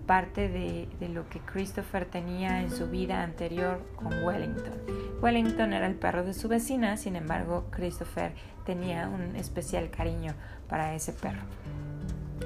parte 0.06 0.48
de, 0.48 0.88
de, 1.00 1.08
lo 1.08 1.28
que 1.28 1.40
Christopher 1.40 2.04
tenía 2.04 2.60
en 2.60 2.70
su 2.70 2.88
vida 2.88 3.22
anterior 3.22 3.80
con 3.96 4.24
Wellington. 4.24 4.74
Wellington 5.22 5.72
era 5.72 5.86
el 5.86 5.94
perro 5.94 6.24
de 6.24 6.34
su 6.34 6.48
vecina, 6.48 6.96
sin 6.96 7.16
embargo 7.16 7.66
Christopher 7.70 8.32
tenía 8.64 9.08
un 9.08 9.36
especial 9.36 9.90
cariño 9.90 10.34
para 10.68 10.94
ese 10.94 11.12
perro. 11.12 11.42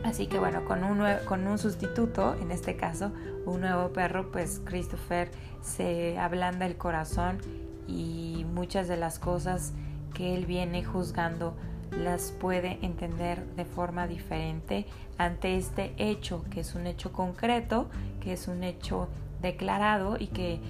Así 0.04 0.26
que 0.26 0.38
bueno, 0.38 0.64
con 0.64 0.84
un, 0.84 1.02
con 1.26 1.46
un 1.46 1.58
sustituto, 1.58 2.36
en 2.40 2.50
este 2.50 2.76
caso 2.76 3.12
un 3.46 3.62
nuevo 3.62 3.92
perro, 3.92 4.30
pues 4.30 4.60
Christopher 4.64 5.30
se 5.60 6.18
ablanda 6.18 6.66
el 6.66 6.76
corazón 6.76 7.38
y 7.86 8.46
muchas 8.54 8.88
de 8.88 8.96
las 8.96 9.18
cosas 9.18 9.72
que 10.14 10.34
él 10.34 10.46
viene 10.46 10.84
juzgando 10.84 11.56
las 11.90 12.32
puede 12.32 12.78
entender 12.82 13.44
de 13.56 13.64
forma 13.64 14.06
diferente 14.06 14.86
ante 15.16 15.56
este 15.56 15.94
hecho, 15.98 16.44
que 16.50 16.60
es 16.60 16.74
un 16.74 16.86
hecho 16.86 17.12
concreto, 17.12 17.88
que 18.20 18.32
es 18.32 18.48
un 18.48 18.62
hecho 18.62 19.08
declarado 19.42 20.16
y 20.18 20.28
que 20.28 20.60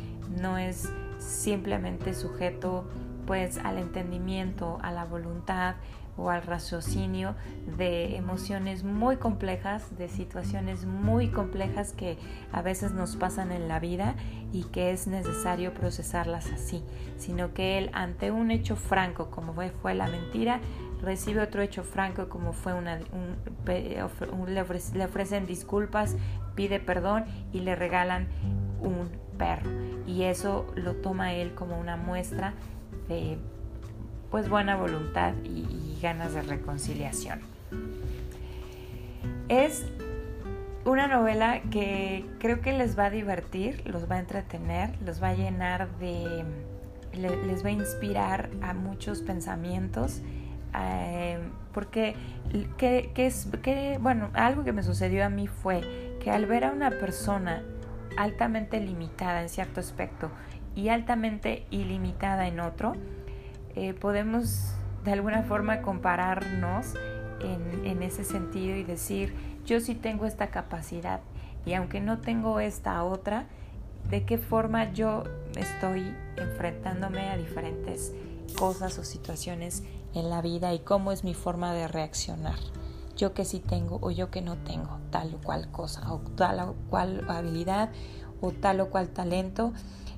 no 0.40 0.58
es 0.58 0.88
simplemente 1.18 2.14
sujeto 2.14 2.88
pues 3.26 3.58
al 3.58 3.78
entendimiento, 3.78 4.78
a 4.82 4.90
la 4.90 5.04
voluntad 5.04 5.74
o 6.18 6.30
al 6.30 6.42
raciocinio 6.42 7.34
de 7.76 8.16
emociones 8.16 8.82
muy 8.82 9.16
complejas, 9.16 9.96
de 9.96 10.08
situaciones 10.08 10.84
muy 10.84 11.28
complejas 11.28 11.92
que 11.92 12.18
a 12.52 12.60
veces 12.60 12.92
nos 12.92 13.16
pasan 13.16 13.52
en 13.52 13.68
la 13.68 13.78
vida 13.78 14.16
y 14.52 14.64
que 14.64 14.90
es 14.90 15.06
necesario 15.06 15.72
procesarlas 15.74 16.50
así, 16.50 16.82
sino 17.18 17.54
que 17.54 17.78
él 17.78 17.90
ante 17.92 18.30
un 18.30 18.50
hecho 18.50 18.74
franco 18.74 19.30
como 19.30 19.52
fue, 19.52 19.70
fue 19.70 19.94
la 19.94 20.08
mentira, 20.08 20.60
recibe 21.02 21.40
otro 21.40 21.62
hecho 21.62 21.84
franco 21.84 22.28
como 22.28 22.52
fue 22.52 22.74
una, 22.74 22.98
le, 23.66 24.02
ofrecen 25.04 25.46
disculpas, 25.46 26.16
pide 26.54 26.80
perdón 26.80 27.24
y 27.52 27.60
le 27.60 27.76
regalan 27.76 28.28
un 28.80 29.10
perro. 29.36 29.70
Y 30.06 30.24
eso 30.24 30.66
lo 30.74 30.96
toma 30.96 31.34
él 31.34 31.54
como 31.54 31.78
una 31.78 31.96
muestra 31.96 32.54
de 33.08 33.38
pues 34.30 34.48
buena 34.48 34.76
voluntad 34.76 35.34
y, 35.44 35.98
ganas 36.00 36.32
de 36.32 36.42
reconciliación. 36.42 37.40
Es 39.48 39.84
una 40.84 41.08
novela 41.08 41.60
que 41.72 42.24
creo 42.38 42.60
que 42.60 42.72
les 42.72 42.96
va 42.96 43.06
a 43.06 43.10
divertir, 43.10 43.82
los 43.84 44.08
va 44.08 44.14
a 44.14 44.18
entretener, 44.20 44.90
los 45.04 45.20
va 45.20 45.30
a 45.30 45.34
llenar 45.34 45.88
de, 45.98 46.44
les 47.14 47.64
va 47.64 47.68
a 47.68 47.72
inspirar 47.72 48.48
a 48.62 48.74
muchos 48.74 49.22
pensamientos, 49.22 50.22
eh, 50.74 51.38
porque 51.72 52.14
que, 52.76 53.10
es, 53.14 53.48
que, 53.62 53.98
bueno, 54.00 54.30
algo 54.34 54.64
que 54.64 54.72
me 54.72 54.82
sucedió 54.82 55.24
a 55.24 55.28
mí 55.28 55.46
fue 55.46 56.16
que 56.20 56.30
al 56.30 56.46
ver 56.46 56.64
a 56.64 56.72
una 56.72 56.90
persona 56.90 57.62
altamente 58.16 58.80
limitada 58.80 59.42
en 59.42 59.48
cierto 59.48 59.80
aspecto 59.80 60.30
y 60.74 60.88
altamente 60.88 61.66
ilimitada 61.70 62.48
en 62.48 62.60
otro, 62.60 62.94
eh, 63.74 63.94
podemos 63.94 64.74
de 65.04 65.12
alguna 65.12 65.42
forma 65.42 65.82
compararnos 65.82 66.94
en, 67.40 67.86
en 67.86 68.02
ese 68.02 68.24
sentido 68.24 68.76
y 68.76 68.82
decir, 68.82 69.34
yo 69.64 69.80
sí 69.80 69.94
tengo 69.94 70.26
esta 70.26 70.48
capacidad 70.48 71.20
y 71.64 71.74
aunque 71.74 72.00
no 72.00 72.18
tengo 72.18 72.60
esta 72.60 73.02
otra, 73.04 73.46
de 74.10 74.24
qué 74.24 74.38
forma 74.38 74.92
yo 74.92 75.24
estoy 75.56 76.14
enfrentándome 76.36 77.28
a 77.28 77.36
diferentes 77.36 78.14
cosas 78.56 78.98
o 78.98 79.04
situaciones 79.04 79.82
en 80.14 80.30
la 80.30 80.42
vida 80.42 80.72
y 80.74 80.80
cómo 80.80 81.12
es 81.12 81.24
mi 81.24 81.34
forma 81.34 81.72
de 81.72 81.88
reaccionar. 81.88 82.58
Yo 83.16 83.34
que 83.34 83.44
sí 83.44 83.58
tengo 83.60 83.98
o 84.00 84.10
yo 84.10 84.30
que 84.30 84.42
no 84.42 84.56
tengo 84.56 84.98
tal 85.10 85.34
o 85.34 85.38
cual 85.38 85.70
cosa 85.70 86.12
o 86.12 86.20
tal 86.36 86.60
o 86.60 86.74
cual 86.88 87.24
habilidad 87.28 87.90
o 88.40 88.52
tal 88.52 88.80
o 88.80 88.90
cual 88.90 89.08
talento. 89.08 89.72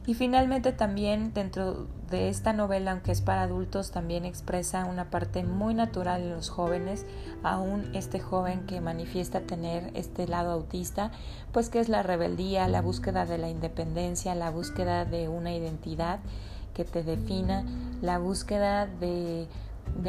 Y 0.06 0.14
finalmente 0.14 0.72
también 0.72 1.32
dentro 1.34 1.86
de 2.10 2.28
esta 2.28 2.52
novela, 2.52 2.92
aunque 2.92 3.12
es 3.12 3.20
para 3.20 3.42
adultos, 3.42 3.90
también 3.90 4.24
expresa 4.24 4.84
una 4.84 5.10
parte 5.10 5.44
muy 5.44 5.74
natural 5.74 6.22
en 6.22 6.30
los 6.30 6.48
jóvenes, 6.48 7.06
aún 7.42 7.94
este 7.94 8.18
joven 8.18 8.66
que 8.66 8.80
manifiesta 8.80 9.42
tener 9.42 9.90
este 9.94 10.26
lado 10.26 10.50
autista, 10.50 11.12
pues 11.52 11.68
que 11.68 11.80
es 11.80 11.88
la 11.88 12.02
rebeldía, 12.02 12.66
la 12.66 12.82
búsqueda 12.82 13.26
de 13.26 13.38
la 13.38 13.48
independencia, 13.48 14.34
la 14.34 14.50
búsqueda 14.50 15.04
de 15.04 15.28
una 15.28 15.54
identidad 15.54 16.20
que 16.84 16.90
te 16.90 17.02
defina, 17.02 17.64
la 18.00 18.18
búsqueda 18.18 18.86
de 18.86 19.46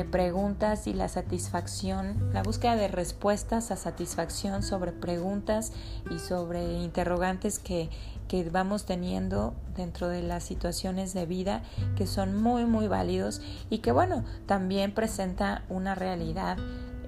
preguntas 0.10 0.88
y 0.88 0.94
la 0.94 1.10
satisfacción, 1.10 2.32
la 2.34 2.44
búsqueda 2.44 2.78
de 2.78 2.88
respuestas 2.88 3.72
a 3.72 3.75
satisfacción 3.75 4.63
sobre 4.63 4.94
preguntas 4.94 5.74
y 6.10 6.20
sobre 6.20 6.80
interrogantes 6.80 7.60
que, 7.60 7.90
que 8.30 8.50
vamos 8.50 8.86
teniendo 8.86 9.54
dentro 9.75 10.08
de 10.08 10.22
las 10.22 10.44
situaciones 10.44 11.13
de 11.13 11.25
vida 11.25 11.62
que 11.98 12.08
son 12.08 12.42
muy 12.42 12.66
muy 12.66 12.88
válidos 12.88 13.42
y 13.70 13.80
que 13.80 13.92
bueno 13.92 14.24
también 14.46 14.94
presenta 14.94 15.63
una 15.68 15.96
realidad 15.96 16.58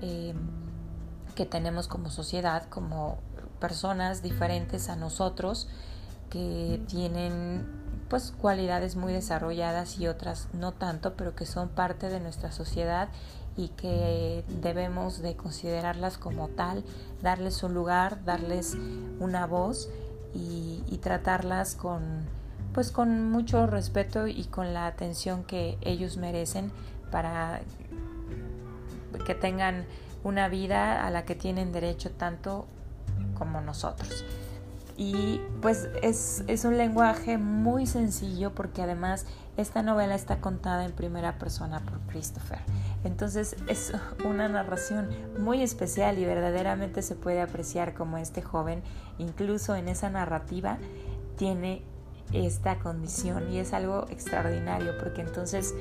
eh, 0.02 0.34
que 1.36 1.46
tenemos 1.46 1.88
como 1.88 2.10
sociedad 2.10 2.64
como 2.70 3.18
personas 3.62 4.22
diferentes 4.22 4.90
a 4.90 4.98
nosotros 4.98 5.70
que 6.30 6.82
tienen 6.88 7.83
pues 8.14 8.32
cualidades 8.32 8.96
muy 8.96 9.12
desarrolladas 9.12 9.98
y 9.98 10.06
otras 10.08 10.48
no 10.54 10.72
tanto, 10.72 11.16
pero 11.16 11.34
que 11.34 11.48
son 11.48 11.70
parte 11.70 12.10
de 12.10 12.20
nuestra 12.20 12.52
sociedad 12.52 13.10
y 13.58 13.70
que 13.70 14.46
debemos 14.62 15.24
de 15.24 15.36
considerarlas 15.36 16.20
como 16.20 16.50
tal, 16.50 16.84
darles 17.24 17.64
un 17.64 17.74
lugar, 17.74 18.24
darles 18.24 18.78
una 19.20 19.48
voz 19.48 19.90
y, 20.36 21.00
tratarlas 21.02 21.74
con 21.74 22.28
pues 22.76 22.92
con 22.92 23.32
mucho 23.32 23.66
respeto 23.66 24.28
y 24.28 24.44
con 24.44 24.76
la 24.76 24.86
atención 24.86 25.44
que 25.44 25.80
ellos 25.82 26.18
merecen 26.18 26.72
para 27.10 27.62
que 29.26 29.34
tengan 29.34 29.88
una 30.24 30.50
vida 30.50 31.04
a 31.04 31.10
la 31.10 31.26
que 31.26 31.34
tienen 31.34 31.72
derecho 31.72 32.12
tanto 32.12 32.68
como 33.34 33.60
nosotros 33.60 34.24
y 34.96 35.42
pues 35.62 35.90
es, 36.04 36.44
es, 36.48 36.66
un 36.66 36.78
lenguaje 36.78 37.40
muy 37.40 37.88
sencillo 37.88 38.54
porque 38.54 38.84
además 38.84 39.26
esta 39.58 39.82
novela 39.82 40.14
está 40.14 40.40
contada 40.40 40.86
en 40.86 40.92
primera 40.92 41.40
persona 41.40 41.80
por 41.80 42.00
Christopher. 42.02 42.60
Entonces 43.04 43.56
es 43.68 43.92
una 44.26 44.48
narración 44.50 45.10
muy 45.40 45.64
especial 45.64 46.20
y 46.20 46.26
verdaderamente 46.26 47.02
se 47.02 47.16
puede 47.16 47.42
apreciar 47.42 47.94
como 47.96 48.18
este 48.18 48.42
joven, 48.42 48.84
incluso 49.18 49.76
en 49.76 49.88
esa 49.88 50.10
narrativa, 50.10 50.78
tiene 51.38 51.82
esta 52.32 52.78
condición 52.80 53.52
y 53.52 53.58
es 53.58 53.74
algo 53.74 54.06
extraordinario 54.10 54.98
porque 55.00 55.22
entonces 55.22 55.74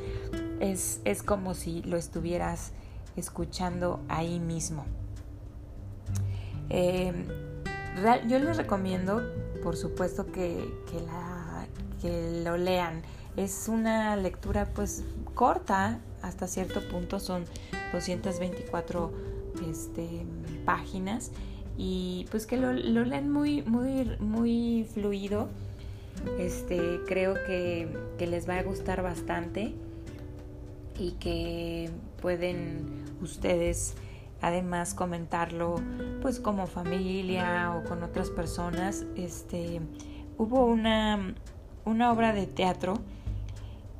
es, 0.60 1.00
es 1.04 1.22
como 1.22 1.54
si 1.54 1.82
lo 1.82 1.96
estuvieras 1.96 2.72
escuchando 3.16 4.00
ahí 4.08 4.40
mismo. 4.40 4.86
Eh, 6.70 7.41
yo 8.26 8.38
les 8.38 8.56
recomiendo, 8.56 9.22
por 9.62 9.76
supuesto, 9.76 10.30
que, 10.32 10.72
que 12.00 12.42
lo 12.44 12.56
lean. 12.56 13.02
Es 13.36 13.68
una 13.68 14.16
lectura 14.16 14.68
pues 14.74 15.04
corta, 15.34 16.00
hasta 16.20 16.46
cierto 16.46 16.86
punto 16.88 17.18
son 17.18 17.44
224 17.92 19.12
este, 19.70 20.24
páginas 20.64 21.30
y 21.76 22.26
pues 22.30 22.46
que 22.46 22.56
lo, 22.56 22.72
lo 22.72 23.04
lean 23.04 23.30
muy, 23.30 23.62
muy, 23.62 24.16
muy 24.18 24.86
fluido. 24.92 25.48
Este, 26.38 27.00
creo 27.06 27.34
que, 27.34 27.88
que 28.18 28.26
les 28.26 28.48
va 28.48 28.58
a 28.58 28.62
gustar 28.62 29.02
bastante 29.02 29.74
y 30.98 31.12
que 31.12 31.90
pueden 32.20 33.04
ustedes 33.22 33.94
además 34.42 34.92
comentarlo 34.92 35.76
pues 36.20 36.40
como 36.40 36.66
familia 36.66 37.72
o 37.74 37.88
con 37.88 38.02
otras 38.02 38.28
personas. 38.28 39.06
Este, 39.16 39.80
hubo 40.36 40.66
una, 40.66 41.34
una 41.84 42.12
obra 42.12 42.32
de 42.32 42.46
teatro 42.46 42.98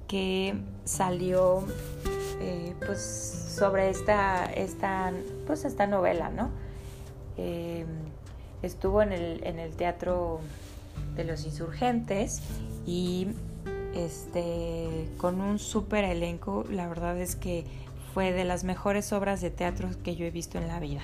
que 0.09 0.55
salió 0.85 1.65
eh, 2.41 2.75
pues 2.85 3.01
sobre 3.57 3.89
esta, 3.89 4.45
esta, 4.45 5.13
pues 5.47 5.65
esta 5.65 5.87
novela, 5.87 6.29
¿no? 6.29 6.51
Eh, 7.39 7.87
estuvo 8.63 9.01
en 9.01 9.13
el, 9.13 9.45
en 9.45 9.59
el 9.59 9.75
Teatro 9.75 10.41
de 11.17 11.25
los 11.25 11.45
Insurgentes 11.45 12.43
y 12.87 13.29
este 13.95 15.09
con 15.19 15.41
un 15.41 15.59
super 15.59 16.05
elenco, 16.05 16.65
la 16.71 16.89
verdad 16.89 17.19
es 17.21 17.37
que 17.37 17.65
fue 18.13 18.33
de 18.33 18.45
las 18.45 18.65
mejores 18.65 19.13
obras 19.13 19.41
de 19.41 19.51
teatro 19.51 19.89
que 20.03 20.17
yo 20.17 20.27
he 20.27 20.31
visto 20.31 20.59
en 20.59 20.69
la 20.69 20.81
vida. 20.81 21.03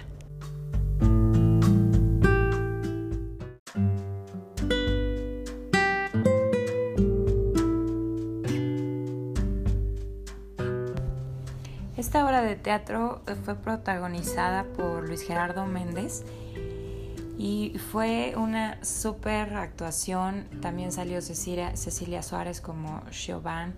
Esta 11.96 12.24
obra 12.24 12.42
de 12.42 12.56
teatro 12.56 13.22
fue 13.44 13.56
protagonizada 13.56 14.64
por 14.64 15.06
Luis 15.06 15.22
Gerardo 15.22 15.66
Méndez 15.66 16.24
y 17.36 17.76
fue 17.90 18.34
una 18.36 18.82
super 18.84 19.54
actuación. 19.54 20.46
También 20.60 20.92
salió 20.92 21.20
Cecilia, 21.20 21.76
Cecilia 21.76 22.22
Suárez 22.22 22.60
como 22.60 23.02
Siobhan 23.10 23.74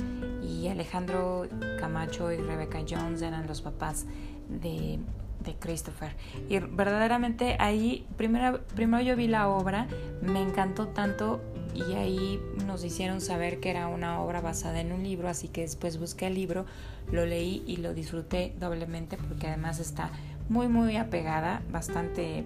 Alejandro 0.69 1.47
Camacho 1.79 2.33
y 2.33 2.37
Rebecca 2.37 2.81
Jones 2.89 3.23
eran 3.23 3.47
los 3.47 3.63
papás 3.63 4.07
de, 4.49 4.99
de 5.45 5.55
Christopher. 5.55 6.13
Y 6.49 6.59
verdaderamente 6.59 7.57
ahí, 7.59 8.07
primero, 8.17 8.61
primero 8.75 9.03
yo 9.03 9.17
vi 9.17 9.29
la 9.29 9.49
obra, 9.49 9.87
me 10.23 10.43
encantó 10.43 10.89
tanto 10.89 11.41
y 11.75 11.95
ahí 11.95 12.41
nos 12.67 12.85
hicieron 12.85 13.21
saber 13.21 13.61
que 13.61 13.71
era 13.71 13.87
una 13.87 14.21
obra 14.21 14.41
basada 14.41 14.81
en 14.81 14.93
un 14.93 15.03
libro, 15.03 15.29
así 15.29 15.49
que 15.49 15.63
después 15.63 15.99
busqué 15.99 16.27
el 16.27 16.35
libro, 16.35 16.67
lo 17.11 17.25
leí 17.27 17.63
y 17.67 17.77
lo 17.77 17.95
disfruté 17.95 18.55
doblemente 18.59 19.17
porque 19.17 19.49
además 19.49 19.79
está 19.79 20.11
muy 20.49 20.69
muy 20.69 20.97
apegada, 20.97 21.63
bastante 21.71 22.45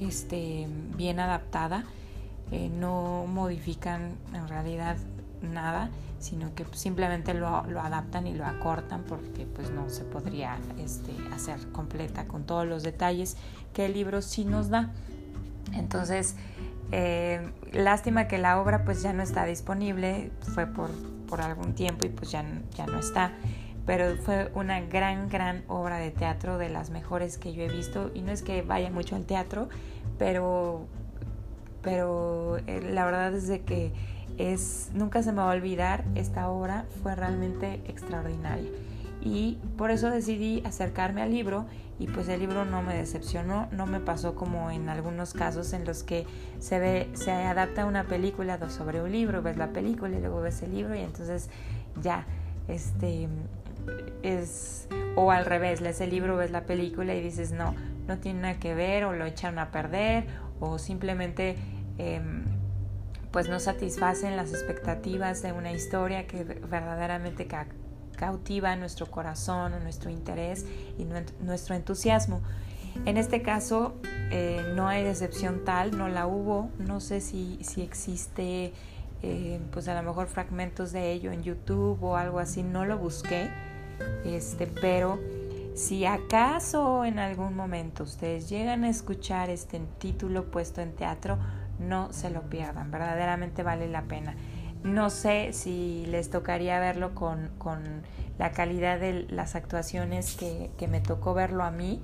este, 0.00 0.66
bien 0.96 1.20
adaptada, 1.20 1.84
eh, 2.50 2.68
no 2.68 3.26
modifican 3.26 4.16
en 4.34 4.48
realidad 4.48 4.96
nada, 5.42 5.90
sino 6.18 6.54
que 6.54 6.64
simplemente 6.72 7.34
lo, 7.34 7.64
lo, 7.66 7.80
adaptan 7.80 8.26
y 8.26 8.34
lo 8.34 8.46
acortan 8.46 9.04
porque 9.04 9.46
pues 9.46 9.70
no 9.70 9.88
se 9.88 10.04
podría 10.04 10.58
este, 10.78 11.12
hacer 11.32 11.58
completa 11.72 12.26
con 12.26 12.44
todos 12.44 12.66
los 12.66 12.82
detalles 12.82 13.36
que 13.72 13.86
el 13.86 13.92
libro 13.92 14.22
sí 14.22 14.44
nos 14.44 14.70
da. 14.70 14.92
Entonces, 15.74 16.36
eh, 16.92 17.52
lástima 17.72 18.28
que 18.28 18.38
la 18.38 18.60
obra 18.60 18.84
pues 18.84 19.02
ya 19.02 19.12
no 19.12 19.22
está 19.22 19.44
disponible, 19.44 20.30
fue 20.54 20.66
por, 20.66 20.90
por 21.26 21.40
algún 21.40 21.74
tiempo 21.74 22.06
y 22.06 22.08
pues 22.08 22.30
ya, 22.30 22.44
ya 22.74 22.86
no 22.86 22.98
está 22.98 23.32
pero 23.86 24.16
fue 24.16 24.50
una 24.54 24.80
gran, 24.80 25.28
gran 25.28 25.62
obra 25.68 25.98
de 25.98 26.10
teatro, 26.10 26.58
de 26.58 26.68
las 26.68 26.90
mejores 26.90 27.38
que 27.38 27.54
yo 27.54 27.62
he 27.62 27.68
visto. 27.68 28.10
Y 28.14 28.22
no 28.22 28.32
es 28.32 28.42
que 28.42 28.62
vaya 28.62 28.90
mucho 28.90 29.14
al 29.14 29.24
teatro, 29.24 29.68
pero, 30.18 30.86
pero 31.82 32.58
eh, 32.66 32.82
la 32.92 33.04
verdad 33.04 33.32
es 33.32 33.46
de 33.46 33.62
que 33.62 33.92
es, 34.38 34.90
nunca 34.94 35.22
se 35.22 35.32
me 35.32 35.38
va 35.38 35.52
a 35.52 35.54
olvidar, 35.54 36.04
esta 36.14 36.48
obra 36.48 36.84
fue 37.02 37.14
realmente 37.14 37.82
extraordinaria. 37.86 38.70
Y 39.22 39.58
por 39.76 39.90
eso 39.90 40.10
decidí 40.10 40.62
acercarme 40.64 41.22
al 41.22 41.30
libro 41.30 41.66
y 41.98 42.06
pues 42.06 42.28
el 42.28 42.40
libro 42.40 42.64
no 42.64 42.82
me 42.82 42.94
decepcionó, 42.94 43.68
no 43.72 43.86
me 43.86 44.00
pasó 44.00 44.34
como 44.34 44.70
en 44.70 44.88
algunos 44.88 45.32
casos 45.32 45.72
en 45.72 45.84
los 45.84 46.02
que 46.02 46.26
se 46.58 46.78
ve, 46.78 47.08
se 47.14 47.32
adapta 47.32 47.86
una 47.86 48.04
película 48.04 48.58
sobre 48.68 49.02
un 49.02 49.10
libro, 49.10 49.42
ves 49.42 49.56
la 49.56 49.68
película 49.68 50.16
y 50.16 50.20
luego 50.20 50.42
ves 50.42 50.62
el 50.62 50.74
libro 50.74 50.94
y 50.94 51.00
entonces 51.00 51.48
ya, 52.02 52.26
este, 52.68 53.28
es, 54.22 54.88
o 55.14 55.30
al 55.30 55.46
revés, 55.46 55.80
lees 55.80 56.00
el 56.00 56.10
libro, 56.10 56.36
ves 56.36 56.50
la 56.50 56.64
película 56.64 57.14
y 57.14 57.22
dices, 57.22 57.52
no, 57.52 57.74
no 58.06 58.18
tiene 58.18 58.40
nada 58.40 58.60
que 58.60 58.74
ver 58.74 59.04
o 59.04 59.12
lo 59.12 59.24
echan 59.24 59.58
a 59.58 59.70
perder 59.70 60.26
o 60.60 60.78
simplemente 60.78 61.56
em, 61.98 62.44
pues 63.36 63.50
no 63.50 63.60
satisfacen 63.60 64.34
las 64.34 64.54
expectativas 64.54 65.42
de 65.42 65.52
una 65.52 65.70
historia 65.70 66.26
que 66.26 66.42
verdaderamente 66.42 67.46
cautiva 68.16 68.74
nuestro 68.76 69.10
corazón, 69.10 69.72
nuestro 69.82 70.08
interés 70.08 70.64
y 70.96 71.04
nuestro 71.44 71.74
entusiasmo. 71.74 72.40
En 73.04 73.18
este 73.18 73.42
caso 73.42 73.96
eh, 74.30 74.72
no 74.74 74.88
hay 74.88 75.04
decepción 75.04 75.66
tal, 75.66 75.98
no 75.98 76.08
la 76.08 76.26
hubo, 76.26 76.70
no 76.78 76.98
sé 77.00 77.20
si, 77.20 77.58
si 77.60 77.82
existe 77.82 78.72
eh, 79.22 79.60
pues 79.70 79.86
a 79.88 80.00
lo 80.00 80.08
mejor 80.08 80.28
fragmentos 80.28 80.92
de 80.92 81.12
ello 81.12 81.30
en 81.30 81.42
YouTube 81.42 82.02
o 82.02 82.16
algo 82.16 82.38
así, 82.38 82.62
no 82.62 82.86
lo 82.86 82.96
busqué 82.96 83.50
este, 84.24 84.66
pero 84.66 85.20
si 85.74 86.06
acaso 86.06 87.04
en 87.04 87.18
algún 87.18 87.54
momento 87.54 88.04
ustedes 88.04 88.48
llegan 88.48 88.84
a 88.84 88.88
escuchar 88.88 89.50
este 89.50 89.78
título 89.98 90.50
puesto 90.50 90.80
en 90.80 90.94
teatro, 90.94 91.36
no 91.78 92.12
se 92.12 92.30
lo 92.30 92.42
pierdan, 92.42 92.90
verdaderamente 92.90 93.62
vale 93.62 93.88
la 93.88 94.02
pena. 94.02 94.34
No 94.82 95.10
sé 95.10 95.52
si 95.52 96.04
les 96.06 96.30
tocaría 96.30 96.78
verlo 96.78 97.14
con, 97.14 97.50
con 97.58 98.02
la 98.38 98.52
calidad 98.52 99.00
de 99.00 99.26
las 99.28 99.54
actuaciones 99.54 100.36
que, 100.36 100.70
que 100.78 100.86
me 100.88 101.00
tocó 101.00 101.34
verlo 101.34 101.64
a 101.64 101.70
mí, 101.70 102.02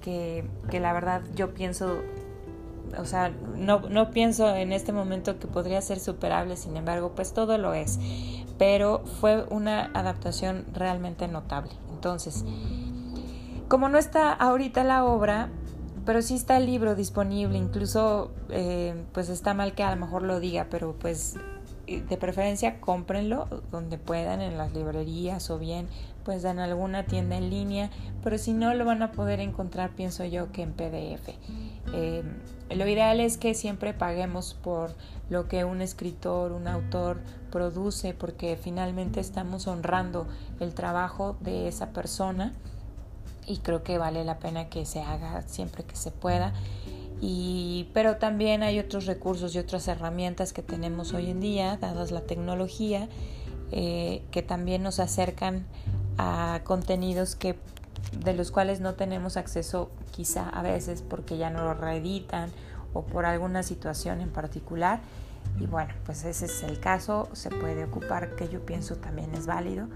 que, 0.00 0.48
que, 0.70 0.80
la 0.80 0.92
verdad 0.92 1.22
yo 1.34 1.54
pienso, 1.54 2.00
o 2.98 3.04
sea, 3.04 3.30
no, 3.56 3.80
no 3.80 4.10
pienso 4.10 4.54
en 4.54 4.72
este 4.72 4.92
momento 4.92 5.38
que 5.38 5.46
podría 5.46 5.80
ser 5.82 6.00
superable, 6.00 6.56
sin 6.56 6.76
embargo, 6.76 7.12
pues 7.14 7.32
todo 7.32 7.58
lo 7.58 7.74
es. 7.74 7.98
Pero 8.58 9.04
fue 9.20 9.44
una 9.50 9.90
adaptación 9.92 10.64
realmente 10.72 11.28
notable. 11.28 11.72
Entonces, 11.92 12.44
como 13.68 13.88
no 13.88 13.98
está 13.98 14.32
ahorita 14.32 14.84
la 14.84 15.04
obra, 15.04 15.50
pero 16.06 16.22
sí 16.22 16.34
está 16.34 16.56
el 16.56 16.66
libro 16.66 16.94
disponible, 16.94 17.58
incluso 17.58 18.30
eh, 18.48 18.94
pues 19.12 19.28
está 19.28 19.52
mal 19.52 19.74
que 19.74 19.82
a 19.82 19.94
lo 19.94 20.00
mejor 20.00 20.22
lo 20.22 20.40
diga, 20.40 20.68
pero 20.70 20.94
pues 20.98 21.34
de 21.86 22.16
preferencia 22.16 22.80
cómprenlo 22.80 23.46
donde 23.70 23.98
puedan, 23.98 24.40
en 24.40 24.56
las 24.56 24.72
librerías 24.72 25.50
o 25.50 25.58
bien 25.58 25.86
pues 26.24 26.44
en 26.44 26.58
alguna 26.58 27.06
tienda 27.06 27.36
en 27.36 27.50
línea, 27.50 27.90
pero 28.24 28.36
si 28.36 28.52
no 28.52 28.74
lo 28.74 28.84
van 28.84 29.00
a 29.00 29.12
poder 29.12 29.38
encontrar 29.38 29.90
pienso 29.90 30.24
yo 30.24 30.50
que 30.50 30.62
en 30.62 30.72
PDF. 30.72 31.28
Eh, 31.92 32.24
lo 32.70 32.88
ideal 32.88 33.20
es 33.20 33.38
que 33.38 33.54
siempre 33.54 33.94
paguemos 33.94 34.54
por 34.54 34.90
lo 35.30 35.46
que 35.46 35.64
un 35.64 35.80
escritor, 35.80 36.50
un 36.50 36.66
autor 36.66 37.20
produce, 37.52 38.12
porque 38.12 38.58
finalmente 38.60 39.20
estamos 39.20 39.68
honrando 39.68 40.26
el 40.58 40.74
trabajo 40.74 41.36
de 41.40 41.68
esa 41.68 41.90
persona 41.90 42.54
y 43.46 43.58
creo 43.58 43.82
que 43.82 43.98
vale 43.98 44.24
la 44.24 44.38
pena 44.38 44.68
que 44.68 44.84
se 44.86 45.00
haga 45.00 45.42
siempre 45.46 45.84
que 45.84 45.96
se 45.96 46.10
pueda. 46.10 46.52
Y, 47.20 47.88
pero 47.94 48.16
también 48.16 48.62
hay 48.62 48.78
otros 48.78 49.06
recursos 49.06 49.54
y 49.54 49.58
otras 49.58 49.88
herramientas 49.88 50.52
que 50.52 50.62
tenemos 50.62 51.14
hoy 51.14 51.30
en 51.30 51.40
día, 51.40 51.78
dadas 51.78 52.10
la 52.10 52.22
tecnología, 52.22 53.08
eh, 53.72 54.22
que 54.30 54.42
también 54.42 54.82
nos 54.82 55.00
acercan 55.00 55.66
a 56.18 56.60
contenidos 56.64 57.34
que 57.36 57.58
de 58.12 58.34
los 58.34 58.50
cuales 58.50 58.80
no 58.80 58.94
tenemos 58.94 59.36
acceso 59.36 59.90
quizá 60.12 60.48
a 60.48 60.62
veces 60.62 61.02
porque 61.02 61.36
ya 61.36 61.50
no 61.50 61.64
lo 61.64 61.74
reeditan 61.74 62.50
o 62.92 63.02
por 63.02 63.26
alguna 63.26 63.62
situación 63.62 64.20
en 64.20 64.30
particular. 64.30 65.00
Y 65.58 65.66
bueno, 65.66 65.94
pues 66.04 66.24
ese 66.24 66.46
es 66.46 66.62
el 66.62 66.80
caso, 66.80 67.28
se 67.32 67.50
puede 67.50 67.84
ocupar, 67.84 68.34
que 68.36 68.48
yo 68.48 68.64
pienso 68.66 68.96
también 68.96 69.34
es 69.34 69.46
válido, 69.46 69.86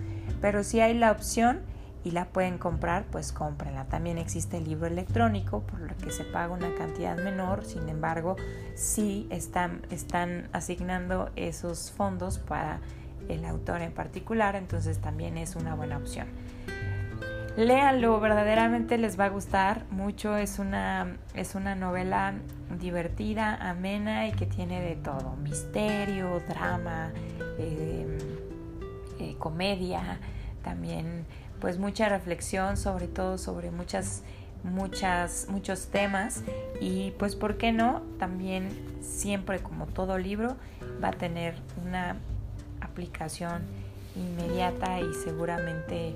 pero 0.41 0.65
si 0.65 0.81
hay 0.81 0.95
la 0.95 1.11
opción 1.11 1.61
y 2.05 2.13
la 2.13 2.27
pueden 2.27 2.59
comprar, 2.59 3.05
pues 3.11 3.33
cómprenla. 3.33 3.85
También 3.87 4.19
existe 4.19 4.57
el 4.57 4.65
libro 4.65 4.87
electrónico 4.87 5.61
por 5.61 5.81
lo 5.81 5.97
que 5.97 6.11
se 6.11 6.25
paga 6.25 6.53
una 6.53 6.75
cantidad 6.75 7.17
menor, 7.17 7.65
sin 7.65 7.89
embargo, 7.89 8.37
sí 8.75 9.27
están, 9.31 9.83
están 9.91 10.49
asignando 10.53 11.31
esos 11.37 11.91
fondos 11.91 12.39
para 12.39 12.81
el 13.29 13.45
autor 13.45 13.83
en 13.83 13.93
particular, 13.93 14.57
entonces 14.57 14.99
también 14.99 15.37
es 15.37 15.57
una 15.57 15.75
buena 15.75 15.99
opción. 15.99 16.29
Léanlo, 17.57 18.21
verdaderamente 18.21 18.97
les 18.97 19.19
va 19.19 19.27
a 19.27 19.29
gustar 19.29 19.85
mucho, 19.91 20.37
es 20.37 20.59
una, 20.59 21.17
es 21.35 21.55
una 21.55 21.75
novela 21.75 22.35
divertida, 22.79 23.57
amena 23.57 24.29
y 24.29 24.33
que 24.33 24.47
tiene 24.47 24.81
de 24.81 24.97
todo, 24.97 25.37
misterio, 25.37 26.41
drama, 26.49 27.13
eh, 27.59 28.19
eh, 29.19 29.35
comedia, 29.39 30.21
también 30.63 31.27
pues 31.61 31.79
mucha 31.79 32.09
reflexión, 32.09 32.77
sobre 32.77 33.07
todo 33.07 33.39
sobre 33.39 33.71
muchas, 33.71 34.23
muchas, 34.65 35.47
muchos 35.49 35.87
temas 35.89 36.43
y 36.81 37.13
pues 37.13 37.37
por 37.37 37.57
qué 37.57 37.73
no, 37.73 38.03
también 38.19 38.71
siempre 39.01 39.61
como 39.61 39.87
todo 39.87 40.19
libro 40.19 40.57
va 41.03 41.09
a 41.09 41.13
tener 41.13 41.55
una 41.87 42.17
aplicación 42.81 43.63
inmediata 44.17 45.01
y 45.01 45.13
seguramente 45.23 46.15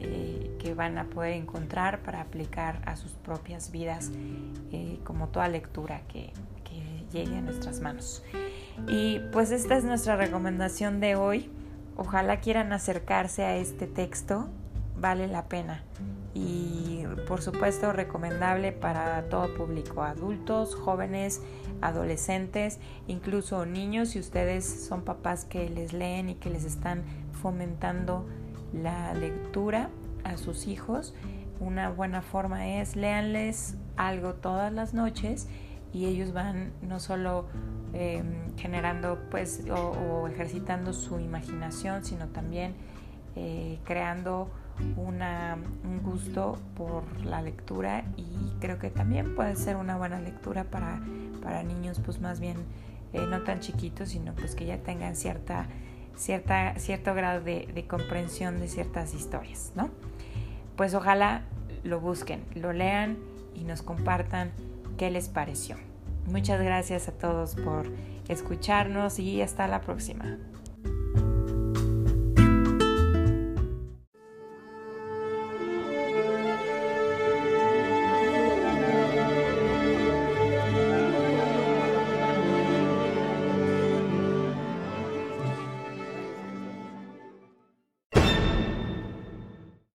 eh, 0.00 0.56
que 0.58 0.74
van 0.74 0.98
a 0.98 1.04
poder 1.04 1.34
encontrar 1.34 2.00
para 2.00 2.20
aplicar 2.20 2.80
a 2.86 2.96
sus 2.96 3.12
propias 3.12 3.70
vidas 3.70 4.10
eh, 4.72 4.98
como 5.04 5.28
toda 5.28 5.48
lectura 5.48 6.02
que, 6.08 6.32
que 6.64 7.04
llegue 7.12 7.36
a 7.36 7.40
nuestras 7.40 7.80
manos. 7.80 8.22
Y 8.88 9.20
pues 9.32 9.50
esta 9.50 9.76
es 9.76 9.84
nuestra 9.84 10.16
recomendación 10.16 11.00
de 11.00 11.16
hoy. 11.16 11.50
Ojalá 11.96 12.40
quieran 12.40 12.72
acercarse 12.72 13.44
a 13.44 13.56
este 13.56 13.86
texto 13.86 14.48
vale 15.00 15.26
la 15.26 15.44
pena 15.48 15.82
y 16.34 17.04
por 17.26 17.40
supuesto 17.40 17.92
recomendable 17.92 18.72
para 18.72 19.28
todo 19.28 19.54
público, 19.54 20.02
adultos, 20.02 20.74
jóvenes, 20.74 21.40
adolescentes, 21.80 22.78
incluso 23.06 23.64
niños 23.64 24.10
si 24.10 24.18
ustedes 24.18 24.64
son 24.64 25.02
papás 25.02 25.44
que 25.44 25.70
les 25.70 25.94
leen 25.94 26.28
y 26.28 26.34
que 26.34 26.50
les 26.50 26.64
están 26.64 27.04
fomentando 27.40 28.26
la 28.72 29.14
lectura 29.14 29.88
a 30.24 30.36
sus 30.36 30.66
hijos. 30.66 31.14
Una 31.58 31.88
buena 31.88 32.20
forma 32.20 32.68
es 32.68 32.96
léanles 32.96 33.76
algo 33.96 34.34
todas 34.34 34.70
las 34.72 34.92
noches 34.92 35.48
y 35.94 36.04
ellos 36.04 36.34
van 36.34 36.72
no 36.82 37.00
solo 37.00 37.46
em, 37.94 38.54
generando 38.58 39.18
pues 39.30 39.64
o, 39.70 40.28
ejercitando 40.28 40.92
su 40.92 41.18
imaginación, 41.18 42.04
sino 42.04 42.26
también 42.28 42.74
eh, 43.36 43.78
creando 43.84 44.50
un 44.96 46.00
gusto 46.02 46.58
por 46.76 47.04
la 47.24 47.42
lectura 47.42 48.04
y 48.16 48.58
creo 48.60 48.78
que 48.78 48.90
también 48.90 49.34
puede 49.34 49.56
ser 49.56 49.76
una 49.76 49.96
buena 49.96 50.20
lectura 50.20 50.64
para, 50.64 51.00
para 51.42 51.62
niños 51.62 52.00
pues 52.04 52.20
más 52.20 52.40
bien 52.40 52.56
eh, 53.12 53.24
no 53.28 53.42
tan 53.42 53.60
chiquitos 53.60 54.10
sino 54.10 54.34
pues 54.34 54.54
que 54.54 54.66
ya 54.66 54.78
tengan 54.78 55.16
cierta, 55.16 55.66
cierta, 56.16 56.74
cierto 56.78 57.14
grado 57.14 57.40
de, 57.40 57.68
de 57.74 57.86
comprensión 57.86 58.60
de 58.60 58.68
ciertas 58.68 59.14
historias, 59.14 59.72
¿no? 59.74 59.90
Pues 60.76 60.94
ojalá 60.94 61.42
lo 61.82 62.00
busquen, 62.00 62.44
lo 62.54 62.72
lean 62.72 63.16
y 63.54 63.64
nos 63.64 63.82
compartan 63.82 64.52
qué 64.98 65.10
les 65.10 65.28
pareció. 65.28 65.76
Muchas 66.26 66.60
gracias 66.60 67.08
a 67.08 67.12
todos 67.12 67.54
por 67.54 67.86
escucharnos 68.28 69.18
y 69.18 69.40
hasta 69.40 69.68
la 69.68 69.80
próxima. 69.80 70.38